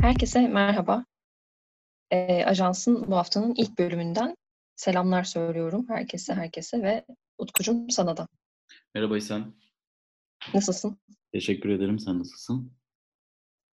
Herkese 0.00 0.48
merhaba. 0.48 1.04
Ee, 2.10 2.44
ajansın 2.44 3.10
bu 3.10 3.16
haftanın 3.16 3.54
ilk 3.56 3.78
bölümünden 3.78 4.36
selamlar 4.76 5.24
söylüyorum 5.24 5.86
herkese 5.88 6.34
herkese 6.34 6.82
ve 6.82 7.04
Utkucuğum 7.38 7.86
sana 7.90 8.16
da. 8.16 8.28
Merhaba 8.94 9.16
İhsan. 9.16 9.54
Nasılsın? 10.54 10.98
Teşekkür 11.32 11.68
ederim. 11.68 11.98
Sen 11.98 12.18
nasılsın? 12.18 12.72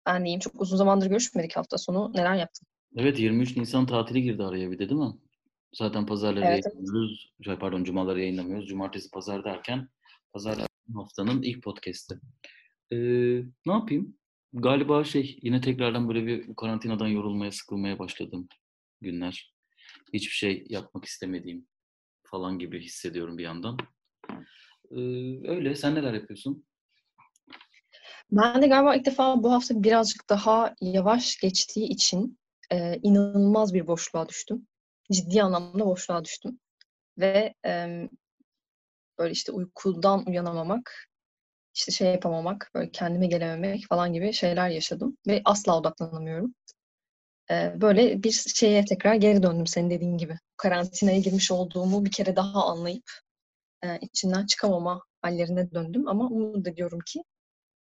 Ben 0.06 0.24
de 0.24 0.28
iyiyim. 0.28 0.40
Çok 0.40 0.60
uzun 0.60 0.76
zamandır 0.76 1.06
görüşmedik 1.06 1.56
hafta 1.56 1.78
sonu. 1.78 2.12
Neler 2.14 2.34
yaptın? 2.34 2.66
Evet 2.96 3.18
23 3.18 3.56
Nisan 3.56 3.86
tatili 3.86 4.22
girdi 4.22 4.44
araya 4.44 4.70
bir 4.70 4.78
de 4.78 4.88
değil 4.88 5.00
mi? 5.00 5.14
Zaten 5.72 6.06
pazarları 6.06 6.44
Evet, 6.44 6.52
evet. 6.52 6.64
yayınlamıyoruz. 6.74 7.32
Şey, 7.44 7.56
Pardon 7.56 7.84
cumaları 7.84 8.20
yayınlamıyoruz. 8.20 8.68
Cumartesi 8.68 9.10
pazar 9.10 9.44
derken 9.44 9.88
pazar 10.32 10.58
haftanın 10.94 11.42
ilk 11.42 11.62
podcast'i. 11.62 12.20
Ee, 12.92 12.96
ne 13.66 13.72
yapayım? 13.72 14.16
Galiba 14.58 15.04
şey 15.04 15.38
yine 15.42 15.60
tekrardan 15.60 16.08
böyle 16.08 16.26
bir 16.26 16.56
karantinadan 16.56 17.06
yorulmaya, 17.06 17.52
sıkılmaya 17.52 17.98
başladım 17.98 18.48
günler. 19.00 19.54
Hiçbir 20.12 20.34
şey 20.34 20.66
yapmak 20.68 21.04
istemediğim 21.04 21.66
falan 22.22 22.58
gibi 22.58 22.80
hissediyorum 22.80 23.38
bir 23.38 23.42
yandan. 23.42 23.78
Ee, 24.90 24.96
öyle. 25.48 25.74
Sen 25.74 25.94
neler 25.94 26.14
yapıyorsun? 26.14 26.66
Ben 28.32 28.62
de 28.62 28.66
galiba 28.66 28.96
ilk 28.96 29.06
defa 29.06 29.42
bu 29.42 29.52
hafta 29.52 29.82
birazcık 29.82 30.28
daha 30.28 30.74
yavaş 30.80 31.36
geçtiği 31.36 31.88
için 31.88 32.38
e, 32.70 32.98
inanılmaz 33.02 33.74
bir 33.74 33.86
boşluğa 33.86 34.28
düştüm. 34.28 34.66
Ciddi 35.12 35.42
anlamda 35.42 35.86
boşluğa 35.86 36.24
düştüm. 36.24 36.60
Ve 37.18 37.54
e, 37.66 37.88
böyle 39.18 39.32
işte 39.32 39.52
uykudan 39.52 40.26
uyanamamak, 40.26 41.08
işte 41.76 41.92
şey 41.92 42.12
yapamamak, 42.12 42.70
böyle 42.74 42.90
kendime 42.90 43.26
gelememek 43.26 43.86
falan 43.88 44.12
gibi 44.12 44.32
şeyler 44.32 44.68
yaşadım. 44.68 45.16
Ve 45.26 45.42
asla 45.44 45.78
odaklanamıyorum. 45.78 46.54
E, 47.50 47.80
böyle 47.80 48.22
bir 48.22 48.32
şeye 48.32 48.84
tekrar 48.84 49.14
geri 49.14 49.42
döndüm 49.42 49.66
senin 49.66 49.90
dediğin 49.90 50.18
gibi. 50.18 50.38
Karantinaya 50.56 51.18
girmiş 51.18 51.50
olduğumu 51.50 52.04
bir 52.04 52.10
kere 52.10 52.36
daha 52.36 52.64
anlayıp 52.66 53.10
e, 53.84 53.98
içinden 53.98 54.46
çıkamama 54.46 55.02
hallerine 55.22 55.70
döndüm. 55.70 56.08
Ama 56.08 56.26
umut 56.26 56.68
ediyorum 56.68 57.00
ki 57.06 57.24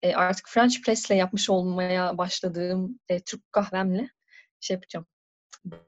e, 0.01 0.15
artık 0.15 0.49
French 0.49 0.81
Press'le 0.85 1.11
yapmış 1.11 1.49
olmaya 1.49 2.17
başladığım 2.17 2.99
e, 3.09 3.19
Türk 3.19 3.51
kahvemle 3.51 4.09
şey 4.59 4.75
yapacağım. 4.75 5.05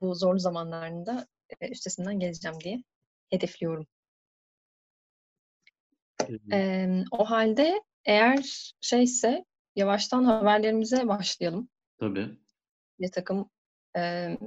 Bu 0.01 0.15
zorlu 0.15 0.39
zamanlarında 0.39 1.27
e, 1.61 1.69
üstesinden 1.69 2.19
geleceğim 2.19 2.59
diye 2.59 2.83
hedefliyorum. 3.29 3.87
Ee, 6.51 7.03
o 7.11 7.25
halde 7.25 7.81
eğer 8.05 8.71
şeyse 8.81 9.45
yavaştan 9.75 10.23
haberlerimize 10.23 11.07
başlayalım. 11.07 11.69
tabii. 11.99 12.37
Bir 12.99 13.11
takım 13.11 13.49
e, 13.97 14.37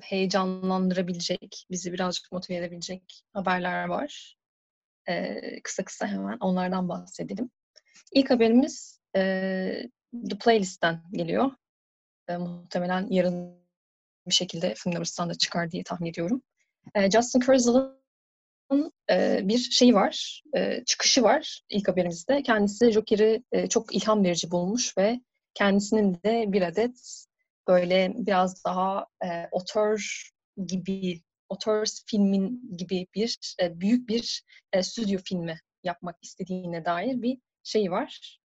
heyecanlandırabilecek, 0.00 1.66
bizi 1.70 1.92
birazcık 1.92 2.32
motive 2.32 2.56
edebilecek 2.58 3.22
haberler 3.32 3.84
var. 3.84 4.36
E, 5.08 5.40
kısa 5.62 5.84
kısa 5.84 6.06
hemen 6.06 6.38
onlardan 6.38 6.88
bahsedelim. 6.88 7.50
İlk 8.12 8.30
haberimiz 8.30 9.00
e, 9.16 9.20
The 10.30 10.38
Playlist'ten 10.38 11.02
geliyor. 11.12 11.50
E, 12.28 12.36
muhtemelen 12.36 13.06
yarın 13.10 13.66
bir 14.26 14.34
şekilde 14.34 14.74
Lovers'tan 14.86 15.30
da 15.30 15.34
çıkar 15.34 15.70
diye 15.70 15.82
tahmin 15.84 16.10
ediyorum. 16.10 16.42
E, 16.94 17.10
Justin 17.10 17.40
Kurzel'ın 17.40 18.05
e, 19.10 19.40
bir 19.48 19.58
şeyi 19.58 19.94
var, 19.94 20.42
e, 20.56 20.84
çıkışı 20.84 21.22
var 21.22 21.62
ilk 21.68 21.88
haberimizde. 21.88 22.42
Kendisi 22.42 22.92
Joker'i 22.92 23.42
e, 23.52 23.68
çok 23.68 23.94
ilham 23.94 24.24
verici 24.24 24.50
bulmuş 24.50 24.98
ve 24.98 25.20
kendisinin 25.54 26.14
de 26.14 26.44
bir 26.48 26.62
adet 26.62 27.24
böyle 27.68 28.12
biraz 28.16 28.64
daha 28.64 29.06
e, 29.24 29.48
otör 29.50 30.30
gibi, 30.66 31.22
otör 31.48 31.86
filmin 32.06 32.76
gibi 32.76 33.06
bir 33.14 33.38
büyük 33.60 34.08
bir 34.08 34.42
e, 34.72 34.82
stüdyo 34.82 35.20
filmi 35.24 35.60
yapmak 35.84 36.16
istediğine 36.22 36.84
dair 36.84 37.22
bir 37.22 37.38
şey 37.62 37.90
var. 37.90 38.38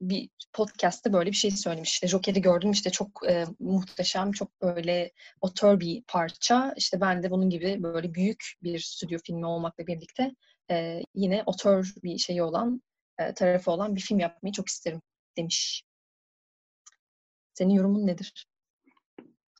Bir 0.00 0.28
podcast'te 0.52 1.12
böyle 1.12 1.30
bir 1.30 1.36
şey 1.36 1.50
söylemiş. 1.50 1.90
İşte 1.90 2.08
Joker'i 2.08 2.42
gördüm 2.42 2.70
işte 2.70 2.90
çok 2.90 3.20
e, 3.28 3.44
muhteşem, 3.58 4.32
çok 4.32 4.62
böyle 4.62 5.12
otör 5.40 5.80
bir 5.80 6.02
parça. 6.02 6.74
İşte 6.76 7.00
ben 7.00 7.22
de 7.22 7.30
bunun 7.30 7.50
gibi 7.50 7.82
böyle 7.82 8.14
büyük 8.14 8.52
bir 8.62 8.78
stüdyo 8.78 9.18
filmi 9.24 9.46
olmakla 9.46 9.86
birlikte 9.86 10.34
e, 10.70 11.02
yine 11.14 11.42
otör 11.46 11.92
bir 12.04 12.18
şeyi 12.18 12.42
olan, 12.42 12.82
e, 13.18 13.34
tarafı 13.34 13.70
olan 13.70 13.96
bir 13.96 14.00
film 14.00 14.18
yapmayı 14.18 14.52
çok 14.52 14.68
isterim 14.68 15.00
demiş. 15.36 15.82
Senin 17.54 17.74
yorumun 17.74 18.06
nedir? 18.06 18.46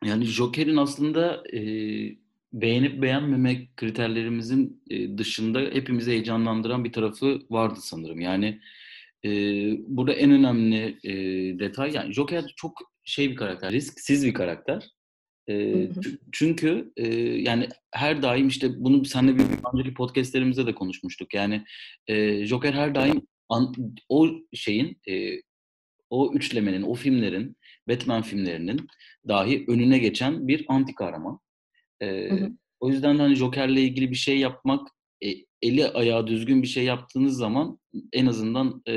Yani 0.04 0.24
Joker'in 0.24 0.76
aslında 0.76 1.42
e, 1.52 1.60
beğenip 2.52 3.02
beğenmemek 3.02 3.76
kriterlerimizin 3.76 4.82
e, 4.90 5.18
dışında 5.18 5.60
hepimizi 5.60 6.10
heyecanlandıran 6.10 6.84
bir 6.84 6.92
tarafı 6.92 7.40
vardı 7.50 7.78
sanırım. 7.82 8.20
Yani 8.20 8.60
e, 9.24 9.30
burada 9.86 10.12
en 10.12 10.30
önemli 10.30 10.98
e, 11.04 11.12
detay 11.58 11.92
yani 11.94 12.12
Joker 12.12 12.44
çok 12.56 12.72
şey 13.04 13.30
bir 13.30 13.36
karakter, 13.36 13.72
risksiz 13.72 14.26
bir 14.26 14.34
karakter. 14.34 14.88
E, 15.50 15.88
çünkü 16.32 16.92
e, 16.96 17.06
yani 17.18 17.68
her 17.92 18.22
daim 18.22 18.48
işte 18.48 18.84
bunu 18.84 19.04
seninle 19.04 19.38
bir 19.38 19.44
önceki 19.74 19.94
podcastlerimizde 19.94 20.66
de 20.66 20.74
konuşmuştuk. 20.74 21.34
Yani 21.34 21.64
e, 22.06 22.46
Joker 22.46 22.72
her 22.72 22.94
daim 22.94 23.22
an- 23.48 23.74
o 24.08 24.28
şeyin 24.54 25.00
e, 25.08 25.40
o 26.10 26.32
üçlemenin, 26.34 26.82
o 26.82 26.94
filmlerin, 26.94 27.56
Batman 27.88 28.22
filmlerinin 28.22 28.86
dahi 29.28 29.64
önüne 29.68 29.98
geçen 29.98 30.48
bir 30.48 30.64
anti 30.68 30.94
kahraman. 30.94 31.40
Hı 32.02 32.06
hı. 32.06 32.52
o 32.80 32.90
yüzden 32.90 33.18
de 33.18 33.22
hani 33.22 33.34
Joker'le 33.34 33.76
ilgili 33.76 34.10
bir 34.10 34.16
şey 34.16 34.38
yapmak, 34.38 34.88
e, 35.24 35.34
eli 35.62 35.88
ayağı 35.88 36.26
düzgün 36.26 36.62
bir 36.62 36.68
şey 36.68 36.84
yaptığınız 36.84 37.36
zaman 37.36 37.78
en 38.12 38.26
azından 38.26 38.82
e, 38.86 38.92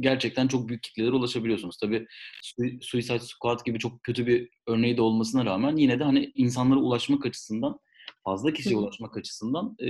gerçekten 0.00 0.48
çok 0.48 0.68
büyük 0.68 0.82
kitlelere 0.82 1.12
ulaşabiliyorsunuz. 1.12 1.76
Tabii 1.76 2.06
Sui- 2.42 2.78
Suicide 2.82 3.18
Squad 3.18 3.64
gibi 3.66 3.78
çok 3.78 4.02
kötü 4.02 4.26
bir 4.26 4.48
örneği 4.66 4.96
de 4.96 5.02
olmasına 5.02 5.44
rağmen 5.44 5.76
yine 5.76 5.98
de 5.98 6.04
hani 6.04 6.32
insanlara 6.34 6.80
ulaşmak 6.80 7.26
açısından, 7.26 7.78
fazla 8.24 8.52
kişiye 8.52 8.76
ulaşmak 8.76 9.16
açısından 9.16 9.76
e, 9.82 9.88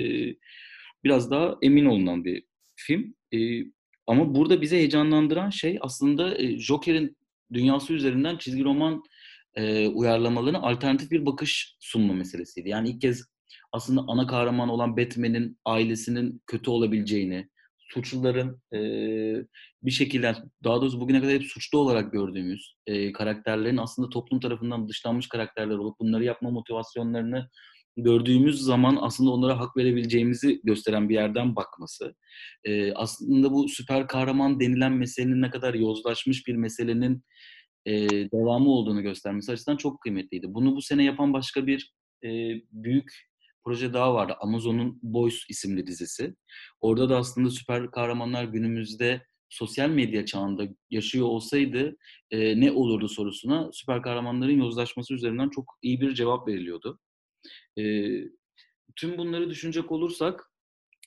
biraz 1.04 1.30
daha 1.30 1.58
emin 1.62 1.84
olunan 1.84 2.24
bir 2.24 2.44
film. 2.76 3.14
E, 3.34 3.38
ama 4.06 4.34
burada 4.34 4.60
bizi 4.60 4.76
heyecanlandıran 4.76 5.50
şey 5.50 5.78
aslında 5.80 6.38
e, 6.38 6.58
Joker'in 6.58 7.16
dünyası 7.52 7.92
üzerinden 7.92 8.36
çizgi 8.36 8.64
roman 8.64 9.02
e, 9.54 9.88
uyarlamalarına 9.88 10.58
alternatif 10.58 11.10
bir 11.10 11.26
bakış 11.26 11.76
sunma 11.80 12.14
meselesiydi. 12.14 12.68
Yani 12.68 12.90
ilk 12.90 13.00
kez 13.00 13.24
aslında 13.72 14.04
ana 14.08 14.26
kahraman 14.26 14.68
olan 14.68 14.96
Batman'in 14.96 15.58
ailesinin 15.64 16.42
kötü 16.46 16.70
olabileceğini, 16.70 17.48
suçluların 17.78 18.62
e, 18.74 18.80
bir 19.82 19.90
şekilde 19.90 20.36
daha 20.64 20.80
doğrusu 20.80 21.00
bugüne 21.00 21.20
kadar 21.20 21.34
hep 21.34 21.44
suçlu 21.44 21.78
olarak 21.78 22.12
gördüğümüz 22.12 22.74
e, 22.86 23.12
karakterlerin 23.12 23.76
aslında 23.76 24.08
toplum 24.08 24.40
tarafından 24.40 24.88
dışlanmış 24.88 25.28
karakterler 25.28 25.76
olup 25.76 26.00
bunları 26.00 26.24
yapma 26.24 26.50
motivasyonlarını 26.50 27.48
gördüğümüz 27.96 28.60
zaman 28.60 28.98
aslında 29.00 29.30
onlara 29.30 29.58
hak 29.58 29.76
verebileceğimizi 29.76 30.60
gösteren 30.64 31.08
bir 31.08 31.14
yerden 31.14 31.56
bakması. 31.56 32.14
E, 32.64 32.92
aslında 32.92 33.52
bu 33.52 33.68
süper 33.68 34.06
kahraman 34.06 34.60
denilen 34.60 34.92
meselenin 34.92 35.42
ne 35.42 35.50
kadar 35.50 35.74
yozlaşmış 35.74 36.46
bir 36.46 36.54
meselenin 36.54 37.22
e, 37.86 38.08
devamı 38.08 38.70
olduğunu 38.70 39.02
göstermesi 39.02 39.52
açısından 39.52 39.76
çok 39.76 40.00
kıymetliydi. 40.00 40.54
Bunu 40.54 40.76
bu 40.76 40.82
sene 40.82 41.04
yapan 41.04 41.32
başka 41.32 41.66
bir 41.66 41.92
e, 42.24 42.28
büyük 42.72 43.29
proje 43.64 43.92
daha 43.92 44.14
vardı. 44.14 44.36
Amazon'un 44.40 44.98
Boys 45.02 45.44
isimli 45.48 45.86
dizisi. 45.86 46.34
Orada 46.80 47.08
da 47.08 47.16
aslında 47.16 47.50
süper 47.50 47.90
kahramanlar 47.90 48.44
günümüzde 48.44 49.22
sosyal 49.48 49.88
medya 49.88 50.26
çağında 50.26 50.68
yaşıyor 50.90 51.26
olsaydı 51.26 51.96
e, 52.30 52.60
ne 52.60 52.72
olurdu 52.72 53.08
sorusuna 53.08 53.70
süper 53.72 54.02
kahramanların 54.02 54.58
yozlaşması 54.58 55.14
üzerinden 55.14 55.48
çok 55.48 55.78
iyi 55.82 56.00
bir 56.00 56.14
cevap 56.14 56.48
veriliyordu. 56.48 57.00
E, 57.78 57.82
tüm 58.96 59.18
bunları 59.18 59.50
düşünecek 59.50 59.92
olursak 59.92 60.49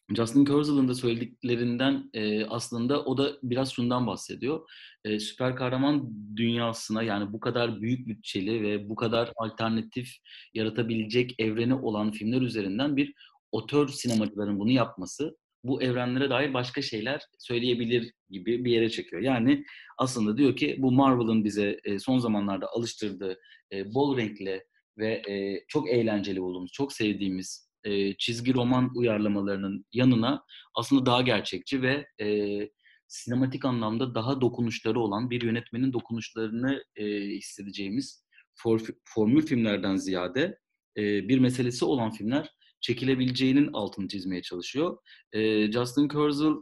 Justin 0.09 0.45
Kurzel'ın 0.45 0.87
da 0.87 0.95
söylediklerinden 0.95 2.09
e, 2.13 2.45
aslında 2.45 3.03
o 3.05 3.17
da 3.17 3.37
biraz 3.43 3.73
şundan 3.73 4.07
bahsediyor. 4.07 4.69
E, 5.05 5.19
süper 5.19 5.55
kahraman 5.55 6.13
dünyasına 6.35 7.03
yani 7.03 7.33
bu 7.33 7.39
kadar 7.39 7.81
büyük 7.81 8.07
bütçeli 8.07 8.63
ve 8.63 8.89
bu 8.89 8.95
kadar 8.95 9.31
alternatif 9.35 10.09
yaratabilecek 10.53 11.35
evreni 11.39 11.73
olan 11.73 12.11
filmler 12.11 12.41
üzerinden 12.41 12.97
bir 12.97 13.13
otör 13.51 13.87
sinemacıların 13.87 14.59
bunu 14.59 14.71
yapması 14.71 15.37
bu 15.63 15.81
evrenlere 15.81 16.29
dair 16.29 16.53
başka 16.53 16.81
şeyler 16.81 17.21
söyleyebilir 17.39 18.13
gibi 18.29 18.65
bir 18.65 18.71
yere 18.71 18.89
çekiyor. 18.89 19.21
Yani 19.21 19.65
aslında 19.97 20.37
diyor 20.37 20.55
ki 20.55 20.75
bu 20.79 20.91
Marvel'ın 20.91 21.43
bize 21.43 21.79
son 21.99 22.19
zamanlarda 22.19 22.67
alıştırdığı 22.67 23.39
bol 23.85 24.17
renkli 24.17 24.63
ve 24.97 25.21
çok 25.67 25.89
eğlenceli 25.89 26.41
olduğumuz, 26.41 26.71
çok 26.71 26.93
sevdiğimiz 26.93 27.72
e, 27.83 28.17
çizgi 28.17 28.53
roman 28.53 28.91
uyarlamalarının 28.95 29.85
yanına 29.93 30.45
aslında 30.75 31.05
daha 31.05 31.21
gerçekçi 31.21 31.81
ve 31.81 32.07
e, 32.21 32.59
sinematik 33.07 33.65
anlamda 33.65 34.15
daha 34.15 34.41
dokunuşları 34.41 34.99
olan 34.99 35.29
bir 35.29 35.41
yönetmenin 35.41 35.93
dokunuşlarını 35.93 36.83
e, 36.95 37.05
hissedeceğimiz 37.21 38.25
for, 38.55 38.81
formül 39.03 39.45
filmlerden 39.45 39.95
ziyade 39.95 40.59
e, 40.97 41.27
bir 41.27 41.39
meselesi 41.39 41.85
olan 41.85 42.11
filmler 42.11 42.49
çekilebileceğinin 42.81 43.69
altını 43.73 44.07
çizmeye 44.07 44.41
çalışıyor. 44.41 44.97
E, 45.33 45.71
Justin 45.71 46.07
Kurzel 46.07 46.53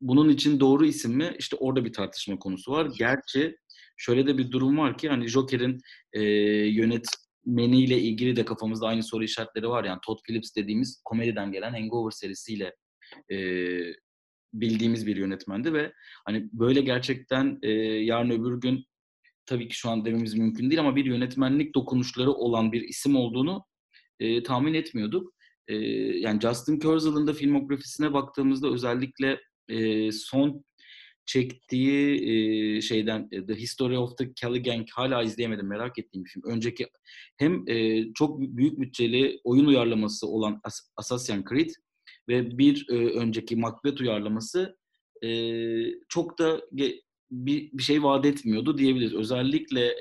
bunun 0.00 0.28
için 0.28 0.60
doğru 0.60 0.86
isim 0.86 1.12
mi? 1.12 1.36
İşte 1.38 1.56
orada 1.56 1.84
bir 1.84 1.92
tartışma 1.92 2.38
konusu 2.38 2.72
var. 2.72 2.88
Gerçi 2.98 3.56
şöyle 3.96 4.26
de 4.26 4.38
bir 4.38 4.50
durum 4.50 4.78
var 4.78 4.98
ki 4.98 5.08
hani 5.08 5.28
Joker'in 5.28 5.80
e, 6.12 6.22
yönetmeniyle 7.46 8.00
ilgili 8.00 8.36
de 8.36 8.44
kafamızda 8.44 8.86
aynı 8.86 9.02
soru 9.02 9.24
işaretleri 9.24 9.68
var. 9.68 9.84
Yani 9.84 9.98
Todd 10.06 10.18
Phillips 10.26 10.56
dediğimiz 10.56 11.02
komediden 11.04 11.52
gelen 11.52 11.72
Hangover 11.72 12.10
serisiyle 12.10 12.74
e, 13.30 13.36
bildiğimiz 14.52 15.06
bir 15.06 15.16
yönetmendi 15.16 15.72
ve 15.72 15.92
hani 16.26 16.48
böyle 16.52 16.80
gerçekten 16.80 17.58
e, 17.62 17.70
yarın 17.70 18.30
öbür 18.30 18.60
gün 18.60 18.84
tabii 19.46 19.68
ki 19.68 19.76
şu 19.76 19.90
an 19.90 20.04
dememiz 20.04 20.34
mümkün 20.34 20.70
değil 20.70 20.80
ama 20.80 20.96
bir 20.96 21.04
yönetmenlik 21.04 21.74
dokunuşları 21.74 22.30
olan 22.30 22.72
bir 22.72 22.82
isim 22.82 23.16
olduğunu 23.16 23.64
e, 24.20 24.42
tahmin 24.42 24.74
etmiyorduk. 24.74 25.32
E, 25.68 25.74
yani 26.18 26.40
Justin 26.40 26.78
Kurzel'ın 26.78 27.26
da 27.26 27.32
filmografisine 27.32 28.12
baktığımızda 28.12 28.68
özellikle 28.68 29.40
e, 29.68 30.12
son 30.12 30.64
çektiği 31.26 32.82
şeyden 32.82 33.28
The 33.28 33.54
History 33.54 33.98
of 33.98 34.18
the 34.18 34.32
Kelly 34.34 34.62
Gang 34.62 34.86
hala 34.94 35.22
izleyemedim 35.22 35.68
merak 35.68 35.98
ettiğim 35.98 36.24
bir 36.24 36.30
film. 36.30 36.42
Önceki 36.46 36.86
hem 37.36 37.64
çok 38.14 38.40
büyük 38.40 38.80
bütçeli 38.80 39.40
oyun 39.44 39.66
uyarlaması 39.66 40.26
olan 40.28 40.60
As- 40.64 40.90
Assassin's 40.96 41.44
Creed 41.50 41.70
ve 42.28 42.58
bir 42.58 42.88
önceki 42.90 43.56
Macbeth 43.56 44.00
uyarlaması 44.00 44.76
çok 46.08 46.38
da 46.38 46.62
bir, 47.30 47.78
şey 47.82 48.02
vaat 48.02 48.26
etmiyordu 48.26 48.78
diyebiliriz. 48.78 49.14
Özellikle 49.14 49.94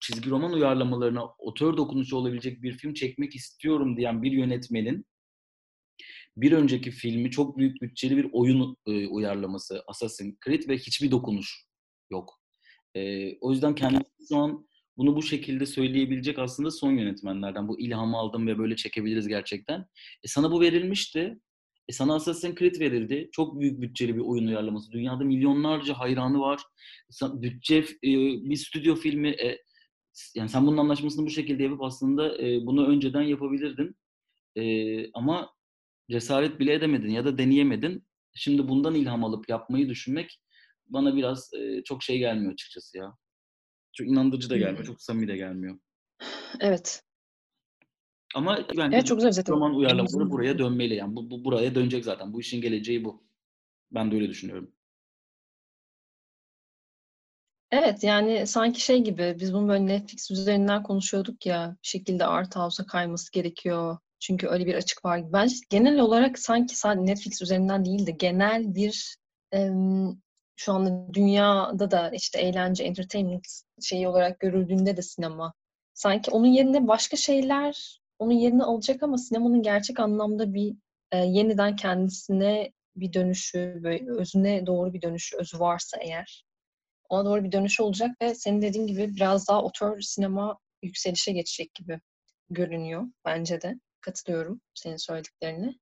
çizgi 0.00 0.30
roman 0.30 0.52
uyarlamalarına 0.52 1.26
otör 1.38 1.76
dokunuşu 1.76 2.16
olabilecek 2.16 2.62
bir 2.62 2.72
film 2.72 2.94
çekmek 2.94 3.34
istiyorum 3.34 3.96
diyen 3.96 4.22
bir 4.22 4.32
yönetmenin 4.32 5.06
bir 6.36 6.52
önceki 6.52 6.90
filmi 6.90 7.30
çok 7.30 7.58
büyük 7.58 7.82
bütçeli 7.82 8.16
bir 8.16 8.28
oyun 8.32 8.76
e, 8.86 9.06
uyarlaması 9.06 9.82
Assassin's 9.86 10.34
Creed 10.44 10.68
ve 10.68 10.78
hiçbir 10.78 11.10
dokunuş 11.10 11.64
yok. 12.10 12.40
E, 12.94 13.32
o 13.40 13.52
yüzden 13.52 13.74
kendisi 13.74 14.10
şu 14.28 14.36
an 14.36 14.66
bunu 14.96 15.16
bu 15.16 15.22
şekilde 15.22 15.66
söyleyebilecek 15.66 16.38
aslında 16.38 16.70
son 16.70 16.92
yönetmenlerden. 16.92 17.68
Bu 17.68 17.80
ilhamı 17.80 18.16
aldım 18.16 18.46
ve 18.46 18.58
böyle 18.58 18.76
çekebiliriz 18.76 19.28
gerçekten. 19.28 19.80
E, 20.24 20.28
sana 20.28 20.52
bu 20.52 20.60
verilmişti. 20.60 21.38
E, 21.88 21.92
sana 21.92 22.14
Assassin's 22.14 22.54
Creed 22.54 22.80
verildi. 22.80 23.28
Çok 23.32 23.60
büyük 23.60 23.80
bütçeli 23.80 24.16
bir 24.16 24.20
oyun 24.20 24.46
uyarlaması. 24.46 24.92
Dünyada 24.92 25.24
milyonlarca 25.24 25.94
hayranı 25.94 26.40
var. 26.40 26.62
Bütçe 27.22 27.76
e, 27.76 27.84
bir 28.50 28.56
stüdyo 28.56 28.94
filmi. 28.94 29.28
E, 29.28 29.58
yani 30.34 30.48
sen 30.48 30.66
bunun 30.66 30.76
anlaşmasını 30.76 31.26
bu 31.26 31.30
şekilde 31.30 31.62
yapıp 31.62 31.82
aslında 31.82 32.42
e, 32.42 32.66
bunu 32.66 32.86
önceden 32.86 33.22
yapabilirdin. 33.22 33.96
E, 34.56 34.62
ama 35.12 35.55
cesaret 36.10 36.60
bile 36.60 36.74
edemedin 36.74 37.10
ya 37.10 37.24
da 37.24 37.38
deneyemedin. 37.38 38.06
Şimdi 38.34 38.68
bundan 38.68 38.94
ilham 38.94 39.24
alıp 39.24 39.48
yapmayı 39.48 39.88
düşünmek 39.88 40.40
bana 40.86 41.16
biraz 41.16 41.54
e, 41.54 41.82
çok 41.84 42.02
şey 42.02 42.18
gelmiyor 42.18 42.52
açıkçası 42.52 42.98
ya. 42.98 43.12
Çok 43.92 44.08
inandırıcı 44.08 44.50
da 44.50 44.56
gelmiyor, 44.56 44.84
çok 44.84 45.02
samimi 45.02 45.28
de 45.28 45.36
gelmiyor. 45.36 45.78
Evet. 46.60 47.02
Ama 48.34 48.58
bence 48.76 48.96
evet, 48.96 49.06
çok 49.06 49.20
güzel 49.20 49.48
roman 49.48 49.74
uyarlamaları 49.74 50.30
buraya 50.30 50.58
dönmeli. 50.58 50.94
Yani 50.94 51.16
bu, 51.16 51.30
bu 51.30 51.44
buraya 51.44 51.74
dönecek 51.74 52.04
zaten. 52.04 52.32
Bu 52.32 52.40
işin 52.40 52.60
geleceği 52.60 53.04
bu. 53.04 53.26
Ben 53.90 54.10
de 54.10 54.14
öyle 54.14 54.28
düşünüyorum. 54.28 54.72
Evet 57.70 58.04
yani 58.04 58.46
sanki 58.46 58.80
şey 58.80 59.02
gibi 59.04 59.36
biz 59.40 59.54
bunu 59.54 59.68
böyle 59.68 59.86
Netflix 59.86 60.30
üzerinden 60.30 60.82
konuşuyorduk 60.82 61.46
ya 61.46 61.76
bir 61.82 61.88
şekilde 61.88 62.26
Art 62.26 62.56
House'a 62.56 62.86
kayması 62.86 63.32
gerekiyor. 63.32 63.98
Çünkü 64.20 64.46
öyle 64.48 64.66
bir 64.66 64.74
açık 64.74 65.04
var. 65.04 65.32
Bence 65.32 65.56
genel 65.70 65.98
olarak 66.00 66.38
sanki 66.38 66.76
sadece 66.76 67.06
Netflix 67.06 67.42
üzerinden 67.42 67.84
değil 67.84 68.06
de 68.06 68.10
genel 68.10 68.74
bir 68.74 69.16
şu 70.56 70.72
anda 70.72 71.14
dünyada 71.14 71.90
da 71.90 72.10
işte 72.10 72.40
eğlence, 72.40 72.84
entertainment 72.84 73.46
şeyi 73.82 74.08
olarak 74.08 74.40
görüldüğünde 74.40 74.96
de 74.96 75.02
sinema. 75.02 75.54
Sanki 75.94 76.30
onun 76.30 76.46
yerine 76.46 76.88
başka 76.88 77.16
şeyler 77.16 78.00
onun 78.18 78.32
yerini 78.32 78.64
alacak 78.64 79.02
ama 79.02 79.18
sinemanın 79.18 79.62
gerçek 79.62 80.00
anlamda 80.00 80.54
bir 80.54 80.76
e, 81.12 81.18
yeniden 81.18 81.76
kendisine 81.76 82.72
bir 82.96 83.12
dönüşü, 83.12 83.82
özüne 84.18 84.66
doğru 84.66 84.92
bir 84.92 85.02
dönüşü, 85.02 85.36
özü 85.36 85.60
varsa 85.60 85.98
eğer 86.00 86.44
ona 87.08 87.24
doğru 87.24 87.44
bir 87.44 87.52
dönüş 87.52 87.80
olacak 87.80 88.10
ve 88.22 88.34
senin 88.34 88.62
dediğin 88.62 88.86
gibi 88.86 89.16
biraz 89.16 89.48
daha 89.48 89.62
otör 89.62 90.00
sinema 90.00 90.58
yükselişe 90.82 91.32
geçecek 91.32 91.74
gibi 91.74 92.00
görünüyor 92.50 93.04
bence 93.24 93.62
de. 93.62 93.80
Katılıyorum 94.06 94.60
senin 94.74 94.96
söylediklerine. 94.96 95.74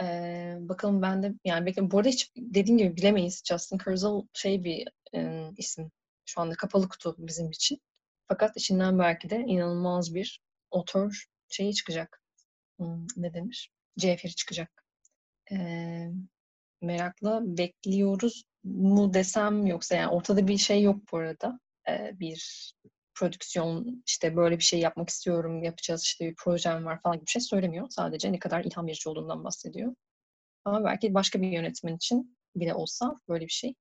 Ee, 0.00 0.56
bakalım 0.60 1.02
ben 1.02 1.22
de 1.22 1.34
yani 1.44 1.66
bekle 1.66 1.90
bu 1.90 1.98
arada 1.98 2.08
hiç 2.08 2.32
dediğim 2.36 2.78
gibi 2.78 2.96
bilemeyiz. 2.96 3.42
Justin 3.48 3.78
Kurzel 3.78 4.22
şey 4.34 4.64
bir 4.64 4.88
e, 5.14 5.50
isim. 5.56 5.90
Şu 6.24 6.40
anda 6.40 6.54
kapalı 6.54 6.88
kutu 6.88 7.14
bizim 7.18 7.50
için. 7.50 7.80
Fakat 8.28 8.56
içinden 8.56 8.98
belki 8.98 9.30
de 9.30 9.36
inanılmaz 9.36 10.14
bir 10.14 10.40
otör 10.70 11.24
şeyi 11.48 11.74
çıkacak. 11.74 12.22
Hmm, 12.78 13.06
ne 13.16 13.34
denir? 13.34 13.70
Cevheri 13.98 14.34
çıkacak. 14.34 14.84
Ee, 15.52 16.10
merakla 16.82 17.40
bekliyoruz 17.58 18.44
mu 18.64 19.14
desem 19.14 19.66
yoksa 19.66 19.96
yani 19.96 20.08
ortada 20.08 20.48
bir 20.48 20.58
şey 20.58 20.82
yok 20.82 21.12
bu 21.12 21.16
arada. 21.18 21.60
Ee, 21.88 22.12
bir 22.20 22.72
prodüksiyon 23.14 24.02
işte 24.06 24.36
böyle 24.36 24.58
bir 24.58 24.64
şey 24.64 24.80
yapmak 24.80 25.08
istiyorum, 25.08 25.62
yapacağız 25.62 26.02
işte 26.02 26.30
bir 26.30 26.34
projem 26.34 26.84
var 26.84 27.00
falan 27.02 27.16
gibi 27.16 27.26
bir 27.26 27.30
şey 27.30 27.42
söylemiyor. 27.42 27.86
Sadece 27.90 28.32
ne 28.32 28.38
kadar 28.38 28.64
ilham 28.64 28.86
verici 28.86 29.08
olduğundan 29.08 29.44
bahsediyor. 29.44 29.94
Ama 30.64 30.84
belki 30.84 31.14
başka 31.14 31.42
bir 31.42 31.48
yönetmen 31.48 31.96
için 31.96 32.36
bile 32.56 32.74
olsa 32.74 33.20
böyle 33.28 33.44
bir 33.44 33.52
şey 33.52 33.74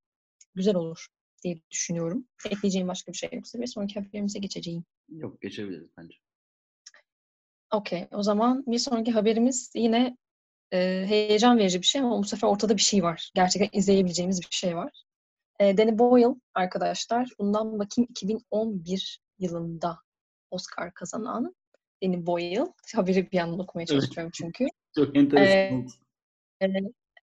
güzel 0.55 0.75
olur 0.75 1.07
diye 1.43 1.61
düşünüyorum. 1.71 2.27
Ekleyeceğim 2.49 2.87
başka 2.87 3.11
bir 3.11 3.17
şey 3.17 3.29
yoksa 3.33 3.61
bir 3.61 3.67
sonraki 3.67 3.99
haberimize 3.99 4.39
geçeceğim. 4.39 4.85
Yok 5.09 5.41
geçebiliriz 5.41 5.89
bence. 5.97 6.15
Okey. 7.71 8.07
O 8.11 8.23
zaman 8.23 8.63
bir 8.67 8.77
sonraki 8.77 9.11
haberimiz 9.11 9.71
yine 9.75 10.17
e, 10.71 11.05
heyecan 11.07 11.57
verici 11.57 11.81
bir 11.81 11.85
şey 11.85 12.01
ama 12.01 12.19
bu 12.19 12.23
sefer 12.23 12.47
ortada 12.47 12.77
bir 12.77 12.81
şey 12.81 13.03
var. 13.03 13.31
Gerçekten 13.35 13.79
izleyebileceğimiz 13.79 14.41
bir 14.41 14.55
şey 14.55 14.75
var. 14.75 15.03
E, 15.59 15.77
Danny 15.77 15.99
Boyle 15.99 16.35
arkadaşlar 16.53 17.29
bundan 17.39 17.79
bakayım 17.79 18.07
2011 18.09 19.22
yılında 19.39 19.97
Oscar 20.51 20.93
kazanan 20.93 21.55
Danny 22.03 22.25
Boyle. 22.25 22.65
Haberi 22.95 23.31
bir 23.31 23.37
yandan 23.37 23.59
okumaya 23.59 23.85
çalışıyorum 23.85 24.31
çünkü. 24.33 24.65
Çok 24.95 25.17
enteresan. 25.17 25.87
Ee, 26.61 26.67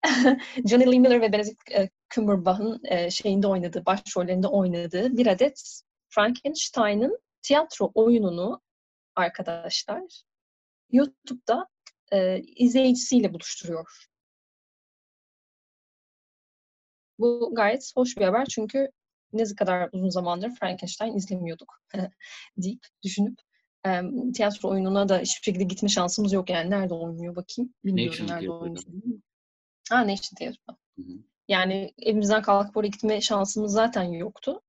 Johnny 0.66 0.92
Lee 0.92 0.98
Miller 0.98 1.20
ve 1.20 1.32
Benedict 1.32 1.90
Cumberbatch'ın 2.10 2.80
e, 2.84 3.10
şeyinde 3.10 3.46
oynadığı, 3.46 3.86
başrollerinde 3.86 4.46
oynadığı 4.48 5.16
bir 5.16 5.26
adet 5.26 5.82
Frankenstein'ın 6.08 7.18
tiyatro 7.42 7.90
oyununu 7.94 8.60
arkadaşlar 9.16 10.02
YouTube'da 10.90 11.68
e, 12.12 12.40
izleyicisiyle 12.40 13.34
buluşturuyor. 13.34 14.06
Bu 17.18 17.54
gayet 17.54 17.92
hoş 17.96 18.16
bir 18.16 18.24
haber 18.24 18.44
çünkü 18.44 18.90
ne 19.32 19.44
kadar 19.44 19.88
uzun 19.92 20.08
zamandır 20.08 20.50
Frankenstein 20.50 21.16
izlemiyorduk 21.16 21.82
deyip 22.56 22.86
düşünüp 23.02 23.38
e, 23.86 24.00
tiyatro 24.34 24.68
oyununa 24.68 25.08
da 25.08 25.18
hiçbir 25.18 25.44
şekilde 25.44 25.64
gitme 25.64 25.88
şansımız 25.88 26.32
yok 26.32 26.50
yani. 26.50 26.70
Nerede 26.70 26.94
oynuyor 26.94 27.36
bakayım? 27.36 27.74
Bilmiyorum 27.84 28.12
Nation 28.12 28.28
nerede 28.28 28.50
oynuyor. 28.50 28.82
Ha 29.90 30.06
Nation 30.06 30.54
hı. 30.98 31.02
Yani 31.48 31.94
evimizden 32.02 32.42
kalkıp 32.42 32.76
oraya 32.76 32.88
gitme 32.88 33.20
şansımız 33.20 33.72
zaten 33.72 34.02
yoktu 34.02 34.62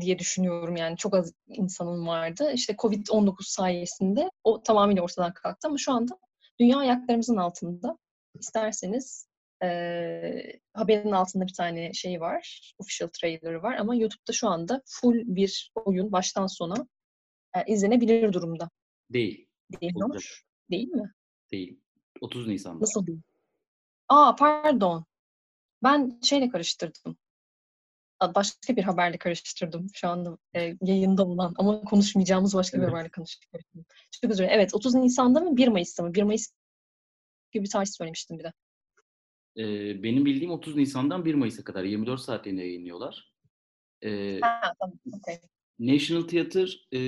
diye 0.00 0.18
düşünüyorum 0.18 0.76
yani 0.76 0.96
çok 0.96 1.14
az 1.14 1.32
insanın 1.48 2.06
vardı. 2.06 2.52
İşte 2.54 2.72
Covid-19 2.72 3.34
sayesinde 3.42 4.30
o 4.44 4.62
tamamıyla 4.62 5.02
ortadan 5.02 5.32
kalktı 5.32 5.68
ama 5.68 5.78
şu 5.78 5.92
anda 5.92 6.18
dünya 6.60 6.78
ayaklarımızın 6.78 7.36
altında. 7.36 7.98
İsterseniz 8.34 9.27
e, 9.62 10.60
haberin 10.74 11.12
altında 11.12 11.46
bir 11.46 11.52
tane 11.52 11.92
şey 11.92 12.20
var, 12.20 12.72
official 12.78 13.08
trailer'ı 13.08 13.62
var 13.62 13.76
ama 13.76 13.94
YouTube'da 13.94 14.32
şu 14.32 14.48
anda 14.48 14.82
full 14.86 15.22
bir 15.26 15.72
oyun 15.74 16.12
baştan 16.12 16.46
sona 16.46 16.86
e, 17.56 17.72
izlenebilir 17.72 18.32
durumda. 18.32 18.70
Değil. 19.12 19.48
Değil 19.80 19.94
mi? 19.94 20.18
Değil 20.70 20.88
mi? 20.88 21.12
Değil. 21.52 21.80
30 22.20 22.46
Nisan'da. 22.46 22.80
Nasıl 22.80 23.06
değil? 23.06 23.20
Aa 24.08 24.34
pardon. 24.36 25.04
Ben 25.82 26.20
şeyle 26.22 26.48
karıştırdım. 26.48 27.16
Başka 28.34 28.76
bir 28.76 28.82
haberle 28.82 29.18
karıştırdım 29.18 29.86
şu 29.94 30.08
anda 30.08 30.38
e, 30.56 30.76
yayında 30.82 31.26
olan 31.26 31.54
ama 31.58 31.80
konuşmayacağımız 31.80 32.54
başka 32.54 32.80
bir 32.80 32.86
haberle 32.86 33.08
karıştırdım. 33.08 33.84
Çok 34.10 34.30
özür 34.30 34.44
dilerim. 34.44 34.54
Evet 34.54 34.74
30 34.74 34.94
Nisan'da 34.94 35.40
mı 35.40 35.56
1 35.56 35.68
Mayıs'ta 35.68 36.02
mı? 36.02 36.14
1 36.14 36.22
Mayıs 36.22 36.52
gibi 37.52 37.64
bir 37.64 37.70
tarih 37.70 37.86
söylemiştim 37.86 38.38
bir 38.38 38.44
de. 38.44 38.52
E, 39.58 39.62
benim 40.02 40.24
bildiğim 40.24 40.50
30 40.50 40.76
Nisan'dan 40.76 41.24
1 41.24 41.34
Mayıs'a 41.34 41.64
kadar 41.64 41.84
24 41.84 42.20
saatliğine 42.20 42.60
yayınlıyorlar. 42.60 43.32
E, 44.04 44.40
Ha, 44.42 44.72
tamam. 44.80 44.98
Okay. 45.18 45.38
National 45.78 46.22
Theatre 46.22 46.66
e, 46.92 47.00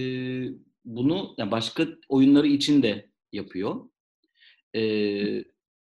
bunu 0.84 1.34
yani 1.38 1.50
başka 1.50 1.86
oyunları 2.08 2.46
için 2.46 2.82
de 2.82 3.10
yapıyor. 3.32 3.90
E, 4.74 4.80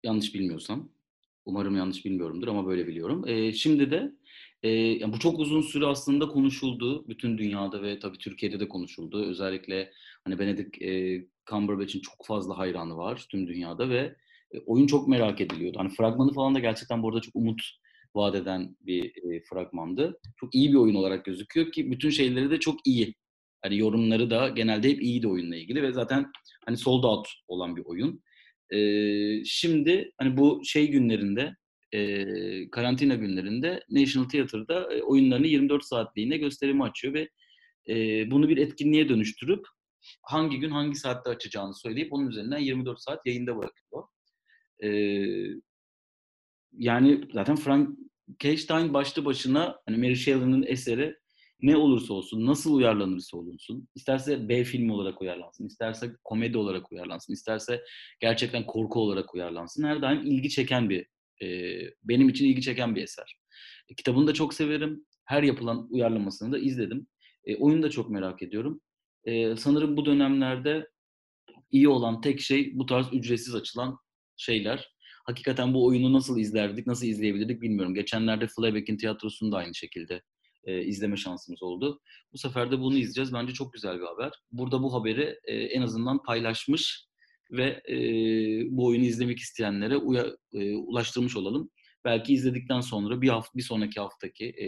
yanlış 0.03 0.36
bilmiyorsam. 0.36 0.89
Umarım 1.45 1.75
yanlış 1.75 2.05
bilmiyorumdur 2.05 2.48
ama 2.48 2.67
böyle 2.67 2.88
biliyorum. 2.88 3.27
E, 3.27 3.53
şimdi 3.53 3.91
de 3.91 4.12
e, 4.63 4.69
yani 4.69 5.13
bu 5.13 5.19
çok 5.19 5.39
uzun 5.39 5.62
süre 5.62 5.86
aslında 5.86 6.27
konuşuldu. 6.27 7.07
Bütün 7.07 7.38
dünyada 7.38 7.81
ve 7.81 8.00
tabii 8.00 8.17
Türkiye'de 8.17 8.60
de 8.60 8.67
konuşuldu. 8.67 9.25
Özellikle 9.25 9.91
hani 10.24 10.39
Benedict 10.39 10.81
e, 10.81 11.22
Cumberbatch'in 11.50 12.00
çok 12.00 12.25
fazla 12.25 12.57
hayranı 12.57 12.98
var 12.98 13.25
tüm 13.29 13.48
dünyada 13.48 13.89
ve 13.89 14.15
oyun 14.65 14.88
çok 14.88 15.07
merak 15.07 15.41
ediliyordu. 15.41 15.79
Hani 15.79 15.89
fragmanı 15.89 16.33
falan 16.33 16.55
da 16.55 16.60
gerçekten 16.60 17.03
bu 17.03 17.10
arada 17.10 17.22
çok 17.22 17.36
umut 17.36 17.62
vaat 18.15 18.36
eden 18.36 18.77
bir 18.81 19.05
e, 19.05 19.43
fragmandı. 19.50 20.19
Çok 20.39 20.55
iyi 20.55 20.69
bir 20.69 20.77
oyun 20.77 20.95
olarak 20.95 21.25
gözüküyor 21.25 21.72
ki 21.72 21.91
bütün 21.91 22.10
şeyleri 22.10 22.51
de 22.51 22.60
çok 22.60 22.88
iyi. 22.88 23.15
Hani 23.62 23.77
yorumları 23.77 24.29
da 24.29 24.50
genelde 24.50 24.89
hep 24.89 25.01
iyiydi 25.01 25.27
oyunla 25.27 25.55
ilgili 25.55 25.83
ve 25.83 25.93
zaten 25.93 26.31
hani 26.65 26.77
sold 26.77 27.03
out 27.03 27.27
olan 27.48 27.75
bir 27.75 27.86
oyun. 27.86 28.24
E, 28.74 28.79
şimdi 29.45 30.12
hani 30.17 30.38
bu 30.38 30.62
şey 30.65 30.91
günlerinde 30.91 31.55
e, 31.93 32.25
karantina 32.69 33.15
günlerinde 33.15 33.83
National 33.89 34.29
Theatre'da 34.29 34.93
e, 34.93 35.01
oyunlarını 35.01 35.48
24 35.48 35.86
saatliğine 35.86 36.38
gösterimi 36.38 36.83
açıyor 36.83 37.13
ve 37.13 37.29
e, 37.89 38.31
bunu 38.31 38.50
bir 38.50 38.57
etkinliğe 38.57 39.10
dönüştürüp 39.10 39.65
hangi 40.22 40.60
gün 40.60 40.69
hangi 40.69 40.95
saatte 40.95 41.29
açacağını 41.29 41.75
söyleyip 41.75 42.13
onun 42.13 42.27
üzerinden 42.27 42.60
24 42.60 43.01
saat 43.01 43.25
yayında 43.25 43.57
bırakıyor. 43.57 44.03
E, 44.84 44.89
yani 46.77 47.22
zaten 47.34 47.56
Frankenstein 47.56 48.94
başlı 48.94 49.25
başına 49.25 49.82
hani 49.86 49.98
Mary 49.98 50.15
Shelley'nin 50.15 50.63
eseri 50.68 51.15
ne 51.62 51.77
olursa 51.77 52.13
olsun, 52.13 52.46
nasıl 52.46 52.74
uyarlanırsa 52.74 53.38
olunsun, 53.38 53.88
isterse 53.96 54.50
B 54.50 54.63
filmi 54.63 54.94
olarak 54.94 55.22
uyarlansın, 55.22 55.65
isterse 55.68 56.15
komedi 56.24 56.58
olarak 56.58 56.92
uyarlansın, 56.92 57.34
isterse 57.34 57.84
gerçekten 58.20 58.65
korku 58.65 59.00
olarak 59.00 59.34
uyarlansın, 59.34 59.84
her 59.84 60.01
daim 60.01 60.22
ilgi 60.25 60.50
çeken 60.50 60.89
bir, 60.89 61.08
e, 61.42 61.80
benim 62.03 62.30
için 62.30 62.46
ilgi 62.46 62.62
çeken 62.62 62.96
bir 62.96 63.03
eser. 63.03 63.38
E, 63.89 63.96
kitabını 63.96 64.27
da 64.27 64.34
çok 64.34 64.53
severim, 64.53 65.06
her 65.25 65.44
yapılan 65.44 65.88
uyarlamasını 65.92 66.51
da 66.51 66.60
izledim. 66.60 67.08
E, 67.46 67.56
oyunu 67.56 67.84
da 67.84 67.89
çok 67.89 68.10
merak 68.10 68.44
ediyorum. 68.44 68.82
E, 69.25 69.56
sanırım 69.56 69.98
bu 69.98 70.06
dönemlerde 70.06 70.89
iyi 71.72 71.89
olan 71.89 72.22
tek 72.22 72.39
şey 72.42 72.72
bu 72.80 72.86
tarz 72.86 73.08
ücretsiz 73.13 73.56
açılan 73.56 73.98
şeyler. 74.38 74.94
Hakikaten 75.25 75.74
bu 75.74 75.86
oyunu 75.86 76.13
nasıl 76.13 76.40
izlerdik, 76.40 76.88
nasıl 76.88 77.06
izleyebilirdik 77.08 77.62
bilmiyorum. 77.62 77.94
Geçenlerde 77.94 78.48
Fleabag'in 78.48 78.98
tiyatrosunu 78.98 79.52
da 79.52 79.58
aynı 79.58 79.75
şekilde 79.75 80.22
e, 80.63 80.82
izleme 80.82 81.18
şansımız 81.18 81.63
oldu. 81.63 82.00
Bu 82.34 82.38
sefer 82.38 82.72
de 82.72 82.80
bunu 82.80 82.98
izleyeceğiz. 82.98 83.34
Bence 83.34 83.54
çok 83.54 83.74
güzel 83.74 84.00
bir 84.00 84.06
haber. 84.06 84.32
Burada 84.52 84.84
bu 84.84 84.94
haberi 84.94 85.40
e, 85.44 85.56
en 85.56 85.82
azından 85.82 86.24
paylaşmış 86.24 87.08
ve 87.52 87.82
e, 87.90 87.96
bu 88.70 88.86
oyunu 88.86 89.04
izlemek 89.04 89.40
isteyenlere 89.40 89.98
uya, 89.98 90.25
e, 90.54 90.75
ulaştırmış 90.75 91.38
olalım. 91.38 91.70
Belki 92.06 92.34
izledikten 92.34 92.82
sonra 92.82 93.22
bir 93.22 93.30
hafta, 93.30 93.58
bir 93.58 93.63
sonraki 93.63 94.00
haftaki 94.00 94.46
e, 94.46 94.68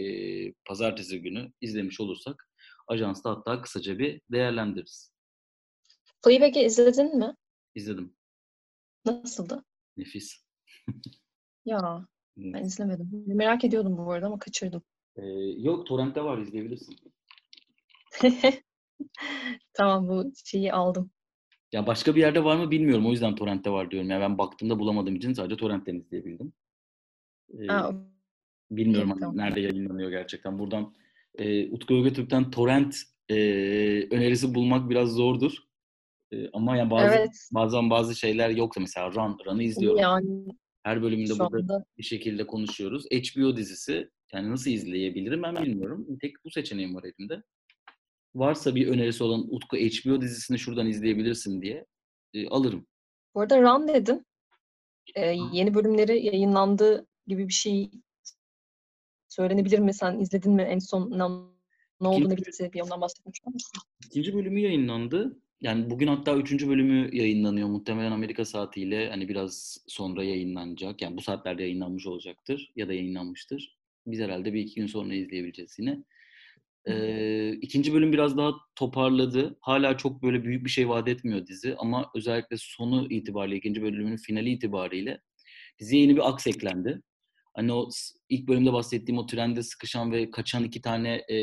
pazartesi 0.64 1.22
günü 1.22 1.52
izlemiş 1.60 2.00
olursak 2.00 2.48
ajansta 2.88 3.30
hatta 3.30 3.62
kısaca 3.62 3.98
bir 3.98 4.20
değerlendiririz. 4.32 5.12
Fleabag'i 6.24 6.60
izledin 6.60 7.18
mi? 7.18 7.34
İzledim. 7.74 8.15
Nasıldı? 9.06 9.64
Nefis. 9.96 10.44
Ya 11.64 12.06
Evet. 12.38 12.54
ben 12.54 12.64
izlemedim. 12.64 13.24
Merak 13.26 13.64
ediyordum 13.64 13.98
bu 13.98 14.12
arada 14.12 14.26
ama 14.26 14.38
kaçırdım. 14.38 14.82
Ee, 15.16 15.22
yok 15.58 15.86
torrentte 15.86 16.24
var 16.24 16.38
izleyebilirsin. 16.38 16.96
Tamam 19.72 20.08
bu 20.08 20.32
şeyi 20.44 20.72
aldım. 20.72 21.10
Ya 21.72 21.86
başka 21.86 22.14
bir 22.16 22.20
yerde 22.20 22.44
var 22.44 22.56
mı 22.56 22.70
bilmiyorum. 22.70 23.06
O 23.06 23.10
yüzden 23.10 23.34
torrentte 23.34 23.70
var 23.70 23.90
diyorum. 23.90 24.10
Ya 24.10 24.20
ben 24.20 24.38
baktığımda 24.38 24.78
bulamadığım 24.78 25.16
için 25.16 25.32
sadece 25.32 25.56
torrentten 25.56 25.94
izleyebildim. 25.94 26.52
Ee, 27.58 27.66
Ha, 27.68 27.92
bilmiyorum 28.70 29.10
okey, 29.10 29.20
hani 29.20 29.20
tamam. 29.20 29.36
nerede 29.36 29.60
yayınlanıyor 29.60 30.10
gerçekten. 30.10 30.58
Buradan 30.58 30.94
e, 31.38 31.70
Utku 31.70 31.94
Ögetürk'ten 31.94 32.50
torrent 32.50 32.96
e, 33.28 33.34
önerisi 34.10 34.54
bulmak 34.54 34.90
biraz 34.90 35.08
zordur. 35.10 35.52
E, 36.32 36.50
ama 36.52 36.76
yani 36.76 36.90
bazı 36.90 37.16
Evet. 37.16 37.48
bazen 37.52 37.90
bazı 37.90 38.14
şeyler 38.14 38.50
yoksa 38.50 38.80
mesela 38.80 39.12
Run, 39.12 39.38
Run'ı 39.46 39.62
izliyorum. 39.62 39.98
Yani 39.98 40.46
Her 40.82 41.02
bölümünde 41.02 41.34
şu 41.34 41.38
burada 41.38 41.56
anda 41.56 41.84
bir 41.98 42.02
şekilde 42.02 42.46
konuşuyoruz. 42.46 43.06
HBO 43.10 43.56
dizisi 43.56 44.10
yani 44.32 44.50
nasıl 44.50 44.70
izleyebilirim 44.70 45.42
ben 45.42 45.56
bilmiyorum. 45.56 46.18
Tek 46.20 46.44
bu 46.44 46.50
seçeneğim 46.50 46.94
var 46.94 47.04
elimde. 47.04 47.42
Varsa 48.34 48.74
bir 48.74 48.88
önerisi 48.88 49.24
olan 49.24 49.54
Utku 49.54 49.76
HBO 49.76 50.20
dizisini 50.20 50.58
şuradan 50.58 50.86
izleyebilirsin 50.86 51.62
diye 51.62 51.86
e, 52.34 52.48
alırım. 52.48 52.86
bu 53.34 53.40
arada 53.40 53.62
Run 53.62 53.88
dedin. 53.88 54.26
Ee, 55.14 55.36
yeni 55.52 55.74
bölümleri 55.74 56.26
yayınlandı 56.26 57.06
gibi 57.26 57.48
bir 57.48 57.52
şey 57.52 57.90
söylenebilir 59.28 59.78
mi? 59.78 59.94
Sen 59.94 60.18
izledin 60.18 60.52
mi? 60.52 60.62
En 60.62 60.78
son 60.78 61.10
ne, 61.10 61.24
ne 62.00 62.08
oldu 62.08 62.28
ne 62.28 62.36
bitti? 62.36 62.70
Bir 62.74 62.80
ondan 62.80 63.00
bahsetmiş 63.00 63.44
misin? 63.46 63.80
İkinci 64.06 64.34
bölümü 64.34 64.60
yayınlandı. 64.60 65.40
Yani 65.60 65.90
bugün 65.90 66.06
hatta 66.06 66.36
üçüncü 66.36 66.68
bölümü 66.68 67.16
yayınlanıyor. 67.16 67.68
Muhtemelen 67.68 68.12
Amerika 68.12 68.44
saatiyle 68.44 69.10
hani 69.10 69.28
biraz 69.28 69.78
sonra 69.86 70.24
yayınlanacak. 70.24 71.02
Yani 71.02 71.16
bu 71.16 71.22
saatlerde 71.22 71.62
yayınlanmış 71.62 72.06
olacaktır 72.06 72.72
ya 72.76 72.88
da 72.88 72.92
yayınlanmıştır. 72.92 73.76
Biz 74.06 74.20
herhalde 74.20 74.52
bir 74.52 74.60
iki 74.60 74.74
gün 74.74 74.86
sonra 74.86 75.14
izleyebileceğiz 75.14 75.76
yine. 75.78 76.04
Ee, 76.88 77.52
ikinci 77.52 77.94
bölüm 77.94 78.12
biraz 78.12 78.36
daha 78.36 78.52
toparladı. 78.74 79.56
Hala 79.60 79.96
çok 79.96 80.22
böyle 80.22 80.44
büyük 80.44 80.64
bir 80.64 80.70
şey 80.70 80.88
vaat 80.88 81.08
etmiyor 81.08 81.46
dizi 81.46 81.74
ama 81.78 82.10
özellikle 82.14 82.56
sonu 82.58 83.06
itibariyle, 83.10 83.56
ikinci 83.56 83.82
bölümün 83.82 84.16
finali 84.16 84.50
itibariyle 84.50 85.20
diziye 85.78 86.02
yeni 86.02 86.16
bir 86.16 86.28
aks 86.28 86.46
eklendi. 86.46 87.02
Hani 87.54 87.72
o 87.72 87.90
ilk 88.28 88.48
bölümde 88.48 88.72
bahsettiğim 88.72 89.18
o 89.18 89.26
trende 89.26 89.62
sıkışan 89.62 90.12
ve 90.12 90.30
kaçan 90.30 90.64
iki 90.64 90.80
tane 90.80 91.24
e, 91.28 91.34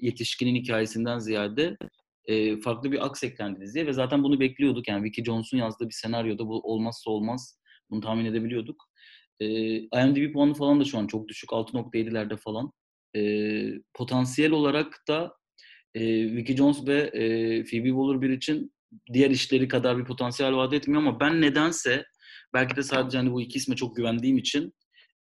yetişkinin 0.00 0.54
hikayesinden 0.54 1.18
ziyade 1.18 1.76
e, 2.24 2.60
farklı 2.60 2.92
bir 2.92 3.06
aks 3.06 3.24
eklendi 3.24 3.60
diziye 3.60 3.86
ve 3.86 3.92
zaten 3.92 4.22
bunu 4.22 4.40
bekliyorduk. 4.40 4.88
Yani 4.88 5.04
Vicky 5.04 5.24
Jones'un 5.24 5.58
yazdığı 5.58 5.88
bir 5.88 5.94
senaryoda 5.94 6.46
bu 6.46 6.60
olmazsa 6.60 7.10
olmaz. 7.10 7.58
Bunu 7.90 8.00
tahmin 8.00 8.24
edebiliyorduk. 8.24 8.90
E, 9.40 9.46
IMDb 9.76 10.32
puanı 10.32 10.54
falan 10.54 10.80
da 10.80 10.84
şu 10.84 10.98
an 10.98 11.06
çok 11.06 11.28
düşük. 11.28 11.50
6.7'lerde 11.50 12.36
falan. 12.36 12.72
E, 13.16 13.22
potansiyel 13.94 14.52
olarak 14.52 15.04
da 15.08 15.34
e, 15.94 16.00
Vicky 16.36 16.58
Jones 16.58 16.86
ve 16.86 16.98
e, 17.00 17.22
Phoebe 17.64 17.88
Waller-Bridge 17.88 18.36
için 18.36 18.72
diğer 19.12 19.30
işleri 19.30 19.68
kadar 19.68 19.98
bir 19.98 20.04
potansiyel 20.04 20.54
vaat 20.54 20.72
etmiyor 20.72 21.02
ama 21.02 21.20
ben 21.20 21.40
nedense 21.40 22.04
belki 22.54 22.76
de 22.76 22.82
sadece 22.82 23.18
hani 23.18 23.32
bu 23.32 23.40
iki 23.40 23.58
isme 23.58 23.76
çok 23.76 23.96
güvendiğim 23.96 24.38
için 24.38 24.74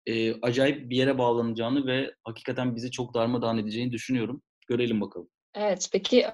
e, 0.07 0.41
acayip 0.41 0.91
bir 0.91 0.97
yere 0.97 1.19
bağlanacağını 1.19 1.87
ve 1.87 2.15
hakikaten 2.25 2.77
bizi 2.77 2.91
çok 2.91 3.15
darmadağın 3.15 3.59
edeceğini 3.59 3.93
düşünüyorum. 3.93 4.43
Görelim 4.69 5.01
bakalım. 5.01 5.29
Evet. 5.55 5.89
Peki 5.93 6.27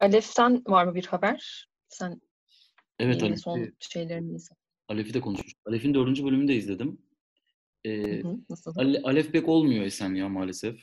Alef'ten 0.00 0.62
var 0.66 0.84
mı 0.84 0.94
bir 0.94 1.06
haber? 1.06 1.68
Sen 1.88 2.20
Evet 2.98 3.22
Alef'i, 3.22 3.40
son 3.40 3.72
şeylerini 3.78 4.34
izle. 4.36 4.56
Alef'i 4.88 5.14
de 5.14 5.20
konuşmuştuk. 5.20 5.68
Alef'in 5.68 5.94
dördüncü 5.94 6.24
bölümünü 6.24 6.48
de 6.48 6.54
izledim. 6.56 6.88
Hı 7.86 7.90
E, 7.92 8.22
hı, 8.22 8.38
Nasıl? 8.50 8.72
Ale- 8.76 9.02
Alef 9.02 9.32
pek 9.32 9.48
olmuyor 9.48 9.84
Esen 9.84 10.14
ya 10.14 10.28
maalesef. 10.28 10.80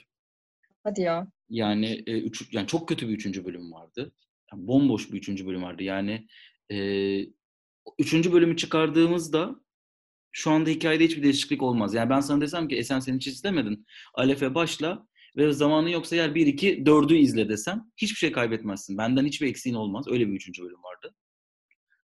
Hadi 0.83 1.01
ya. 1.01 1.27
Yani, 1.49 2.03
e, 2.07 2.19
üç, 2.21 2.53
yani 2.53 2.67
çok 2.67 2.89
kötü 2.89 3.07
bir 3.07 3.13
üçüncü 3.13 3.45
bölüm 3.45 3.71
vardı. 3.71 4.11
Yani 4.53 4.67
bomboş 4.67 5.11
bir 5.11 5.17
üçüncü 5.17 5.47
bölüm 5.47 5.63
vardı. 5.63 5.83
Yani 5.83 6.27
e, 6.71 6.77
üçüncü 7.99 8.33
bölümü 8.33 8.57
çıkardığımızda 8.57 9.55
şu 10.31 10.51
anda 10.51 10.69
hikayede 10.69 11.05
hiçbir 11.05 11.23
değişiklik 11.23 11.63
olmaz. 11.63 11.93
Yani 11.93 12.09
ben 12.09 12.19
sana 12.19 12.41
desem 12.41 12.67
ki 12.67 12.75
Esen 12.75 12.99
sen 12.99 13.15
hiç 13.15 13.27
izlemedin. 13.27 13.85
Alef'e 14.13 14.55
başla 14.55 15.07
ve 15.37 15.53
zamanı 15.53 15.89
yoksa 15.91 16.15
yer 16.15 16.35
1, 16.35 16.47
2, 16.47 16.83
4'ü 16.83 17.15
izle 17.15 17.49
desem 17.49 17.91
hiçbir 17.97 18.17
şey 18.17 18.31
kaybetmezsin. 18.31 18.97
Benden 18.97 19.25
hiçbir 19.25 19.47
eksiğin 19.47 19.75
olmaz. 19.75 20.05
Öyle 20.07 20.27
bir 20.27 20.33
üçüncü 20.33 20.63
bölüm 20.63 20.83
vardı. 20.83 21.15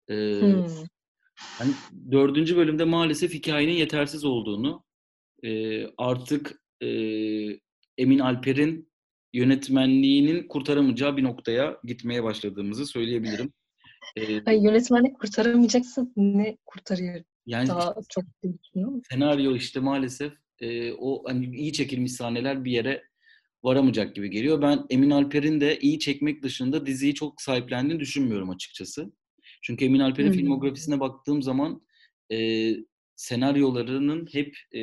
Ee, 0.09 0.41
Hmm. 0.41 0.87
hani 1.37 1.71
dördüncü 2.13 2.57
bölümde 2.57 2.85
maalesef 2.85 3.35
hikayenin 3.35 3.73
yetersiz 3.73 4.25
olduğunu 4.25 4.85
e, 5.45 5.85
artık 5.99 6.63
e, 6.81 6.89
Emin 7.99 8.19
Alper'in 8.19 8.93
yönetmenliğinin 9.33 10.49
kurtaramayacağı 10.49 11.17
bir 11.17 11.25
noktaya 11.25 11.81
gitmeye 11.85 12.25
başladığımızı 12.25 12.87
söyleyebilirim. 12.87 13.53
E, 14.17 14.45
Ay 14.45 14.65
yönetmenlik 14.65 15.21
kurtaramayacaksın. 15.21 16.13
Ne 16.17 16.57
kurtarıyor? 16.67 17.23
yani 17.47 17.69
Daha 17.69 17.95
çok 18.09 18.25
senaryo 19.11 19.57
işte 19.57 19.81
maalesef 19.81 20.33
e, 20.61 20.93
o 20.93 21.25
hani 21.27 21.57
iyi 21.57 21.73
çekilmiş 21.73 22.13
sahneler 22.13 22.65
bir 22.65 22.73
yere 22.73 23.03
varamayacak 23.65 24.15
gibi 24.15 24.31
geliyor. 24.31 24.63
Ben 24.63 24.87
Emin 24.91 25.11
Alper'in 25.11 25.61
de 25.61 25.79
iyi 25.79 25.99
çekmek 25.99 26.43
dışında 26.43 26.87
diziyi 26.87 27.15
çok 27.15 27.43
sahiplendiğini 27.43 28.01
düşünmüyorum 28.01 28.51
açıkçası. 28.51 29.13
Çünkü 29.63 29.85
Emin 29.85 30.01
Alper'in 30.01 30.33
filmografisine 30.33 31.01
baktığım 31.01 31.43
zaman 31.43 31.83
e, 32.33 32.71
senaryolarının 33.17 34.29
hep 34.33 34.57
e, 34.75 34.83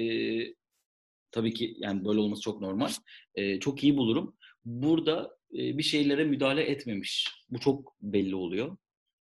tabii 1.31 1.53
ki 1.53 1.75
yani 1.77 2.05
böyle 2.05 2.19
olması 2.19 2.41
çok 2.41 2.62
normal. 2.62 2.89
E, 3.36 3.59
çok 3.59 3.83
iyi 3.83 3.98
bulurum. 3.98 4.36
Burada 4.65 5.38
e, 5.53 5.77
bir 5.77 5.83
şeylere 5.83 6.24
müdahale 6.24 6.62
etmemiş. 6.62 7.27
Bu 7.50 7.59
çok 7.59 7.95
belli 8.01 8.36
oluyor. 8.36 8.77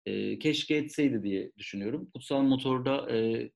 E, 0.07 0.38
keşke 0.38 0.75
etseydi 0.75 1.23
diye 1.23 1.52
düşünüyorum. 1.59 2.11
Kutsal 2.14 2.42
Motor'da 2.42 3.16
e, 3.16 3.50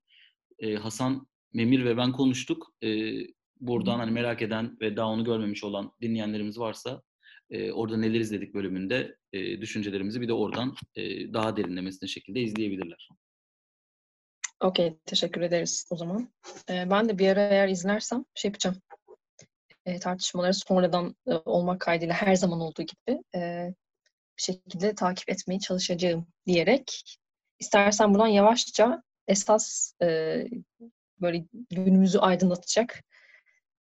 e, 0.59 0.75
Hasan 0.75 1.27
Memir 1.53 1.85
ve 1.85 1.97
ben 1.97 2.13
konuştuk. 2.13 2.75
E, 2.83 3.13
buradan 3.61 3.99
hani 3.99 4.11
merak 4.11 4.43
eden 4.43 4.77
ve 4.81 4.97
daha 4.97 5.09
onu 5.09 5.25
görmemiş 5.25 5.65
olan 5.65 5.93
dinleyenlerimiz 6.01 6.59
varsa 6.59 7.03
e, 7.51 7.73
orada 7.73 7.97
neler 7.97 8.21
izledik 8.21 8.55
bölümünde 8.55 9.17
e, 9.33 9.61
düşüncelerimizi 9.61 10.21
bir 10.21 10.29
de 10.29 10.33
oradan 10.33 10.75
e, 10.95 11.33
daha 11.33 11.57
derinlemesine 11.57 12.09
şekilde 12.09 12.41
izleyebilirler. 12.41 13.09
Okey, 14.61 14.99
teşekkür 15.07 15.41
ederiz 15.41 15.87
o 15.91 15.97
zaman. 15.97 16.29
Ee, 16.71 16.91
ben 16.91 17.09
de 17.09 17.19
bir 17.19 17.29
ara 17.29 17.41
eğer 17.41 17.69
izlersem 17.69 18.25
şey 18.35 18.49
yapacağım. 18.49 18.77
E, 19.87 19.99
tartışmaları 19.99 20.55
sonradan 20.55 21.17
e, 21.27 21.35
olmak 21.35 21.81
kaydıyla 21.81 22.15
her 22.15 22.35
zaman 22.35 22.61
olduğu 22.61 22.83
gibi 22.83 23.23
e, 23.35 23.75
bir 24.39 24.43
şekilde 24.43 24.95
takip 24.95 25.31
etmeye 25.31 25.59
çalışacağım 25.59 26.27
diyerek 26.47 27.19
istersen 27.59 28.15
buradan 28.15 28.27
yavaşça 28.27 29.03
esas 29.29 29.93
e, 30.03 30.39
böyle 31.21 31.45
günümüzü 31.71 32.19
aydınlatacak 32.19 33.05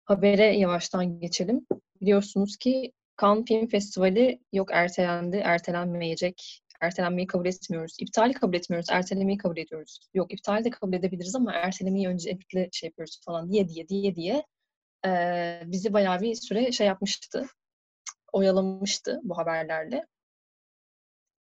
habere 0.10 0.58
yavaştan 0.58 1.20
geçelim. 1.20 1.68
Biliyorsunuz 2.02 2.58
ki 2.58 2.92
Cannes 3.22 3.46
Film 3.46 3.68
Festivali 3.68 4.40
yok 4.54 4.70
ertelendi, 4.72 5.38
ertelenmeyecek. 5.38 6.62
Ertelenmeyi 6.82 7.28
kabul 7.28 7.46
etmiyoruz. 7.46 7.96
İptali 8.00 8.34
kabul 8.34 8.54
etmiyoruz, 8.54 8.90
ertelemeyi 8.92 9.38
kabul 9.38 9.58
ediyoruz. 9.58 10.00
Yok 10.14 10.34
iptali 10.34 10.64
de 10.64 10.70
kabul 10.70 10.94
edebiliriz 10.94 11.36
ama 11.36 11.54
ertelemeyi 11.54 12.08
öncelikle 12.08 12.70
şey 12.72 12.88
yapıyoruz 12.88 13.20
falan 13.26 13.52
diye 13.52 13.68
diye 13.70 13.88
diye 13.88 14.16
diye 14.16 14.44
e, 15.06 15.10
bizi 15.66 15.94
bayağı 15.94 16.22
bir 16.22 16.36
süre 16.36 16.72
şey 16.72 16.88
yapmıştı. 16.88 17.46
Oyalamıştı 18.34 19.20
bu 19.24 19.38
haberlerle. 19.38 20.06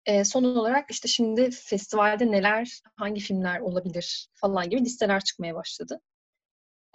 E, 0.05 0.25
son 0.25 0.43
olarak 0.43 0.91
işte 0.91 1.07
şimdi 1.07 1.49
festivalde 1.51 2.31
neler, 2.31 2.81
hangi 2.95 3.21
filmler 3.21 3.59
olabilir 3.59 4.27
falan 4.33 4.69
gibi 4.69 4.81
listeler 4.81 5.23
çıkmaya 5.23 5.55
başladı. 5.55 6.01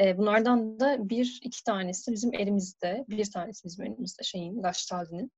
E, 0.00 0.18
bunlardan 0.18 0.80
da 0.80 1.08
bir, 1.08 1.40
iki 1.42 1.64
tanesi 1.64 2.12
bizim 2.12 2.34
elimizde, 2.34 3.04
bir 3.08 3.30
tanesi 3.30 3.64
bizim 3.64 3.84
elimizde 3.84 4.22
şeyin, 4.22 4.62
Gaştaldi'nin. 4.62 5.32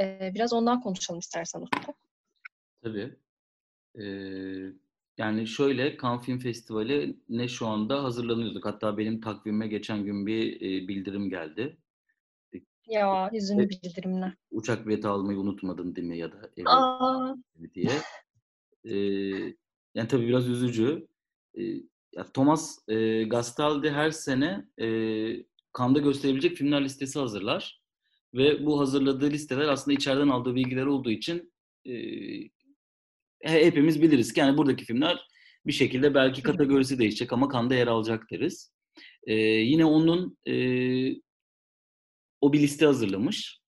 E, 0.00 0.32
biraz 0.34 0.52
ondan 0.52 0.80
konuşalım 0.80 1.18
istersen 1.18 1.60
Ufuk. 1.60 1.96
Tabii. 2.82 3.16
Ee, 3.98 4.72
yani 5.18 5.46
şöyle, 5.46 5.96
Cannes 6.02 6.24
Film 6.24 6.38
Festivali 6.38 7.16
ne 7.28 7.48
şu 7.48 7.66
anda 7.66 8.04
hazırlanıyorduk. 8.04 8.66
Hatta 8.66 8.98
benim 8.98 9.20
takvimime 9.20 9.68
geçen 9.68 10.04
gün 10.04 10.26
bir 10.26 10.56
e, 10.56 10.88
bildirim 10.88 11.30
geldi. 11.30 11.78
Ya 12.86 13.32
hüzünlü 13.32 13.68
bildirimler. 13.68 14.34
Uçak 14.50 14.86
bileti 14.86 15.08
almayı 15.08 15.38
unutmadın 15.38 15.96
değil 15.96 16.08
mi 16.08 16.18
ya 16.18 16.32
da 16.32 16.50
eve 16.56 16.68
Aa. 16.68 17.36
diye. 17.74 17.90
Ee, 18.84 18.94
yani 19.94 20.08
tabii 20.08 20.28
biraz 20.28 20.48
üzücü. 20.48 21.08
Ee, 21.58 21.62
ya 22.12 22.24
Thomas 22.32 22.88
e, 22.88 23.24
Gastaldi 23.24 23.90
her 23.90 24.10
sene 24.10 24.64
e, 24.80 24.86
Cannes'da 25.78 25.98
gösterebilecek 25.98 26.56
filmler 26.56 26.84
listesi 26.84 27.18
hazırlar. 27.18 27.80
Ve 28.34 28.66
bu 28.66 28.80
hazırladığı 28.80 29.30
listeler 29.30 29.68
aslında 29.68 29.94
içeriden 29.94 30.28
aldığı 30.28 30.54
bilgiler 30.54 30.86
olduğu 30.86 31.10
için 31.10 31.52
e, 31.86 31.92
hepimiz 33.40 34.02
biliriz 34.02 34.32
ki 34.32 34.40
yani 34.40 34.58
buradaki 34.58 34.84
filmler 34.84 35.28
bir 35.66 35.72
şekilde 35.72 36.14
belki 36.14 36.42
kategorisi 36.42 36.98
değişecek 36.98 37.32
ama 37.32 37.48
Cannes'da 37.52 37.74
yer 37.74 37.86
alacak 37.86 38.30
deriz. 38.30 38.72
E, 39.26 39.34
yine 39.34 39.84
onun 39.84 40.38
e, 40.46 40.54
o 42.40 42.52
bir 42.52 42.60
liste 42.60 42.86
hazırlamış. 42.86 43.58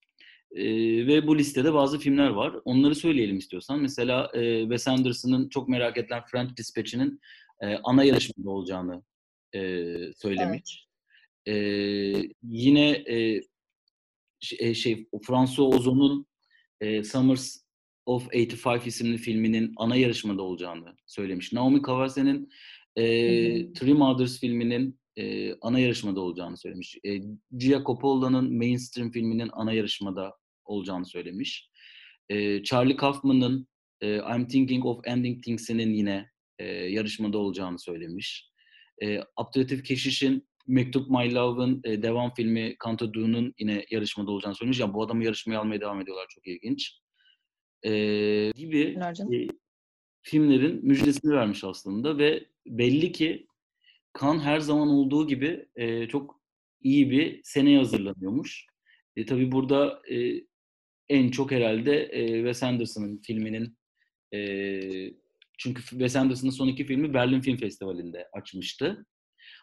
E, 0.53 0.65
ve 1.07 1.27
bu 1.27 1.39
listede 1.39 1.75
bazı 1.75 1.99
filmler 1.99 2.29
var. 2.29 2.55
Onları 2.65 2.95
söyleyelim 2.95 3.39
istiyorsan. 3.39 3.81
Mesela 3.81 4.31
e, 4.35 4.61
Wes 4.63 4.89
Anderson'ın 4.89 5.49
çok 5.49 5.69
merak 5.69 5.99
edilen 5.99 6.23
French 6.31 6.57
Dispatch'inin 6.57 7.21
e, 7.63 7.77
ana 7.85 8.05
yarışmada 8.05 8.51
olacağını 8.51 9.03
e, 9.55 9.85
söylemiş. 10.17 10.89
Evet. 11.47 11.57
E, 11.57 12.33
yine 12.43 12.91
e, 12.91 13.41
şey, 14.41 14.75
şey 14.75 15.09
François 15.27 15.75
Ozon'un 15.75 16.27
e, 16.81 17.05
Summers 17.05 17.57
of 18.07 18.29
85 18.33 18.87
isimli 18.87 19.19
filminin 19.19 19.73
ana 19.77 19.97
yarışmada 19.97 20.43
olacağını 20.43 20.97
söylemiş. 21.07 21.53
Naomi 21.53 21.83
Kawase'nin 21.83 22.49
e, 22.97 23.03
Three 23.73 23.95
Mothers 23.95 24.41
filminin 24.41 25.01
e, 25.17 25.55
ana 25.61 25.79
yarışmada 25.79 26.21
olacağını 26.21 26.57
söylemiş. 26.57 26.99
E, 27.05 27.21
Gia 27.57 27.85
Coppola'nın 27.85 28.57
Mainstream 28.57 29.11
filminin 29.11 29.51
ana 29.53 29.73
yarışmada 29.73 30.35
olacağını 30.65 31.07
söylemiş. 31.07 31.71
E, 32.29 32.63
Charlie 32.63 32.97
Kaufman'ın 32.97 33.69
e, 34.01 34.17
I'm 34.17 34.49
Thinking 34.49 34.87
of 34.87 35.01
Ending 35.05 35.45
Things'inin 35.45 35.95
yine 35.95 36.31
e, 36.61 36.65
yarışmada 36.67 37.39
olacağını 37.39 37.79
söylemiş. 37.79 38.51
E, 39.03 39.21
Abdülhatif 39.37 39.85
Keşiş'in 39.85 40.49
Mektup 40.67 41.11
My 41.11 41.35
Love'ın 41.35 41.81
e, 41.85 42.03
devam 42.03 42.35
filmi 42.35 42.77
Kanto 42.79 43.13
Dune'un 43.13 43.55
yine 43.59 43.87
yarışmada 43.91 44.31
olacağını 44.31 44.55
söylemiş. 44.55 44.81
Yani 44.81 44.95
bu 44.95 45.03
adamı 45.03 45.25
yarışmaya 45.25 45.59
almaya 45.59 45.81
devam 45.81 46.01
ediyorlar. 46.01 46.27
Çok 46.29 46.47
ilginç. 46.47 47.01
E, 47.83 47.91
gibi 48.55 48.99
e, 49.33 49.49
filmlerin 50.23 50.87
müjdesini 50.87 51.33
vermiş 51.33 51.65
aslında 51.65 52.19
ve 52.19 52.47
belli 52.67 53.13
ki 53.13 53.47
Kan 54.13 54.41
her 54.41 54.61
zaman 54.61 54.89
olduğu 54.89 55.27
gibi 55.27 55.69
e, 55.77 56.09
çok 56.09 56.41
iyi 56.83 57.11
bir 57.11 57.41
seneye 57.45 57.79
hazırlanıyormuş. 57.79 58.67
E, 59.17 59.27
tabii 59.27 59.53
burada 59.53 60.03
e, 60.11 60.45
en 61.09 61.31
çok 61.31 61.51
herhalde 61.51 62.03
e, 62.03 62.27
Wes 62.37 62.63
Anderson'ın 62.63 63.21
filminin 63.27 63.79
e, 64.35 64.41
çünkü 65.61 65.83
Wes 65.83 66.17
Anderson'ın 66.17 66.51
son 66.51 66.69
iki 66.69 66.85
filmi 66.85 67.15
Berlin 67.15 67.41
Film 67.41 67.57
Festivali'nde 67.57 68.29
açmıştı. 68.33 69.07